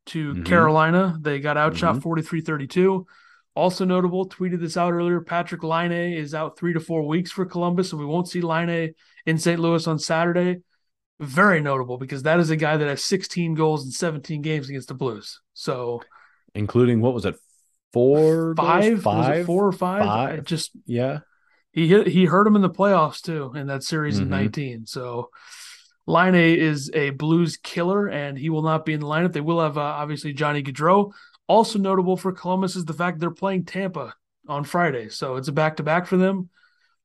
[0.08, 0.44] to mm-hmm.
[0.44, 1.18] Carolina.
[1.20, 2.02] They got outshot mm-hmm.
[2.02, 3.08] 43 32.
[3.56, 5.22] Also notable, tweeted this out earlier.
[5.22, 8.94] Patrick Laine is out three to four weeks for Columbus, so we won't see Laine
[9.26, 9.60] in St.
[9.60, 10.58] Louis on Saturday.
[11.20, 14.90] Very notable because that is a guy that has 16 goals in 17 games against
[14.90, 15.40] the Blues.
[15.54, 16.02] So,
[16.54, 17.36] including what was it,
[17.94, 20.04] four, five, five, four or five?
[20.04, 20.44] five?
[20.44, 21.20] just yeah,
[21.72, 24.24] He hit, he hurt him in the playoffs too in that series Mhm.
[24.24, 24.86] in 19.
[24.86, 25.30] So
[26.06, 29.32] Laine is a Blues killer, and he will not be in the lineup.
[29.34, 31.12] They will have uh, obviously Johnny Gaudreau.
[31.48, 34.14] Also notable for Columbus is the fact they're playing Tampa
[34.48, 36.50] on Friday, so it's a back to back for them.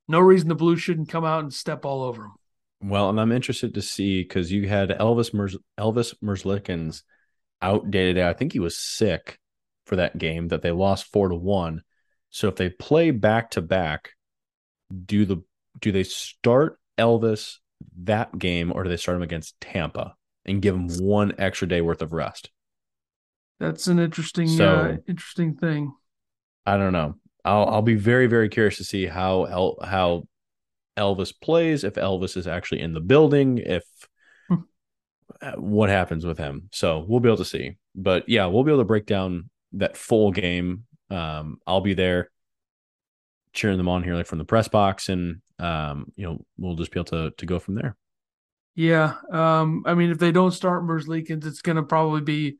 [0.08, 2.32] No reason the Blues shouldn't come out and step all over them.
[2.82, 7.02] Well, and I'm interested to see because you had Elvis Merz, Elvis Merzlikins
[7.60, 8.28] out day to day.
[8.28, 9.38] I think he was sick
[9.86, 11.82] for that game that they lost four to one.
[12.30, 14.10] So if they play back to back,
[15.04, 15.42] do the
[15.78, 17.56] do they start Elvis
[18.02, 20.14] that game or do they start him against Tampa
[20.44, 22.50] and give him one extra day worth of rest?
[23.58, 25.92] That's an interesting, uh, interesting thing.
[26.64, 27.16] I don't know.
[27.44, 30.24] I'll I'll be very very curious to see how El, how
[31.00, 33.84] Elvis plays if Elvis is actually in the building if
[34.48, 34.62] Hmm.
[35.40, 36.68] uh, what happens with him.
[36.72, 37.78] So we'll be able to see.
[37.94, 40.84] But yeah, we'll be able to break down that full game.
[41.10, 42.30] Um, I'll be there
[43.52, 46.90] cheering them on here like from the press box and um, you know, we'll just
[46.92, 47.96] be able to to go from there.
[48.74, 52.58] Yeah, um, I mean, if they don't start Merzlikins, it's going to probably be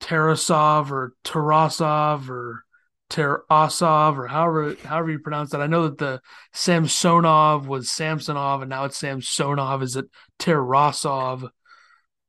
[0.00, 2.64] Tarasov or Tarasov or
[3.12, 5.60] Tarasov or however however you pronounce that.
[5.60, 6.20] I know that the
[6.54, 9.82] Samsonov was Samsonov, and now it's Samsonov.
[9.82, 10.06] Is it
[10.38, 11.48] Tarasov?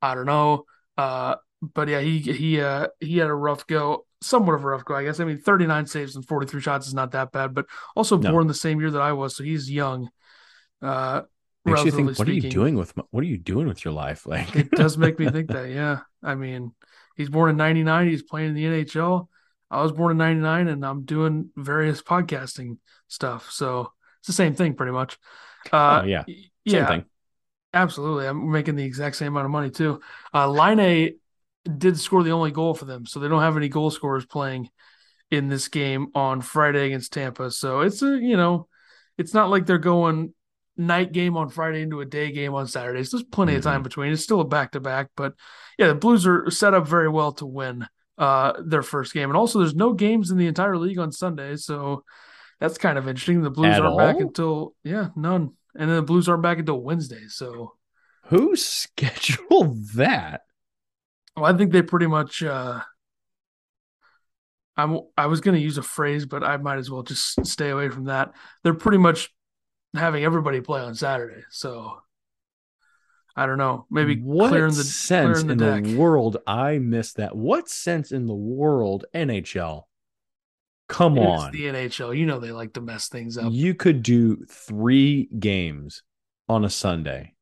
[0.02, 0.66] I don't know.
[0.98, 4.84] Uh, but yeah, he he uh, he had a rough go, somewhat of a rough
[4.84, 5.22] go, I guess.
[5.22, 7.66] I mean, 39 saves and 43 shots is not that bad, but
[7.96, 8.32] also No.
[8.32, 10.10] born the same year that I was, so he's young.
[10.82, 11.22] Uh,
[11.66, 14.26] Makes you think, what are you doing with what are you doing with your life?
[14.28, 16.00] Like It does make me think that, yeah.
[16.22, 16.74] I mean,
[17.16, 19.30] he's born in 99, he's playing in the NHL.
[19.74, 23.50] I was born in 99 and I'm doing various podcasting stuff.
[23.52, 25.18] So it's the same thing pretty much.
[25.72, 26.24] Uh, Oh, yeah.
[26.26, 27.06] same yeah, thing.
[27.74, 28.28] absolutely.
[28.28, 30.02] I'm making the exact same amount of money too.
[30.34, 31.16] Uh, Laine
[31.78, 34.70] did score the only goal for them, so they don't have any goal scorers playing
[35.32, 37.52] in this game on Friday against Tampa.
[37.52, 38.68] So it's a you know,
[39.18, 40.34] it's not like they're going
[40.78, 43.04] night game on Friday into a day game on Saturday.
[43.04, 44.12] So there's plenty of time between.
[44.12, 45.34] It's still a back to back, but
[45.78, 47.88] yeah, the Blues are set up very well to win
[48.18, 49.30] uh their first game.
[49.30, 52.04] And also there's no games in the entire league on Sunday, so
[52.60, 53.42] that's kind of interesting.
[53.42, 55.52] The Blues At aren't back until yeah, none.
[55.76, 57.28] And then the Blues aren't back until Wednesday.
[57.28, 57.74] So
[58.26, 60.42] Who scheduled that?
[61.36, 62.44] Well, I think they pretty much.
[62.44, 62.82] Uh,
[64.78, 65.00] I'm.
[65.18, 67.90] I was going to use a phrase, but I might as well just stay away
[67.90, 68.34] from that.
[68.64, 69.34] They're pretty much
[69.96, 72.03] having everybody play on Saturday, so
[73.36, 73.86] I don't know.
[73.90, 75.84] Maybe what clearing the sense clearing in the deck.
[75.84, 77.36] the world I missed that.
[77.36, 79.84] What sense in the world NHL?
[80.88, 81.52] Come It's on.
[81.52, 82.16] the NHL.
[82.16, 83.52] You know they like to mess things up.
[83.52, 86.04] You could do 3 games
[86.48, 87.34] on a Sunday.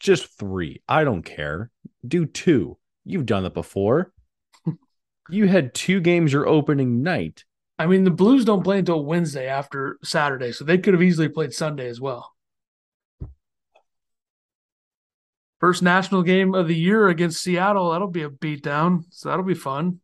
[0.00, 0.82] Just 3.
[0.88, 1.70] I don't care.
[2.06, 2.78] Do 2.
[3.04, 4.12] You've done that before.
[5.28, 7.44] you had 2 games your opening night.
[7.78, 11.28] I mean, the Blues don't play until Wednesday after Saturday, so they could have easily
[11.28, 12.33] played Sunday as well.
[15.64, 17.92] First national game of the year against Seattle.
[17.92, 19.04] That'll be a beatdown.
[19.08, 19.98] So that'll be fun.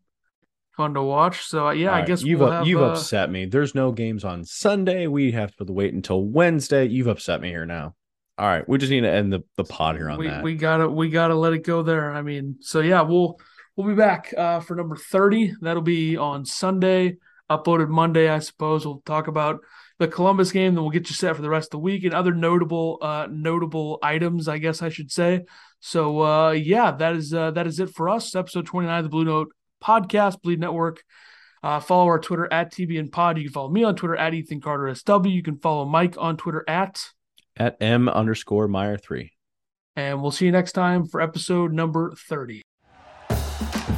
[0.74, 1.42] Fun to watch.
[1.42, 3.44] So uh, yeah, All I right, guess you've we'll have, you've uh, upset me.
[3.44, 5.06] There's no games on Sunday.
[5.06, 6.86] We have to wait until Wednesday.
[6.86, 7.94] You've upset me here now.
[8.38, 10.42] All right, we just need to end the, the pod here on we, that.
[10.42, 12.10] we gotta we gotta let it go there.
[12.10, 13.38] I mean, so yeah, we'll
[13.76, 15.52] we'll be back uh, for number thirty.
[15.60, 17.18] That'll be on Sunday,
[17.50, 18.86] uploaded Monday, I suppose.
[18.86, 19.60] We'll talk about
[20.00, 22.12] the Columbus game, then we'll get you set for the rest of the week and
[22.12, 25.42] other notable uh, notable items, I guess I should say.
[25.78, 28.34] So uh, yeah, that is uh, that is it for us.
[28.34, 29.52] Episode twenty nine of the Blue Note
[29.84, 31.02] podcast, Bleav Network.
[31.62, 33.36] Uh, follow our Twitter at TBN Pod.
[33.36, 35.28] You can follow me on Twitter at Ethan Carter SW.
[35.28, 37.04] You can follow Mike on Twitter at
[37.56, 39.32] At M underscore Meyer three.
[39.96, 42.62] and we'll see you next time for episode number 30.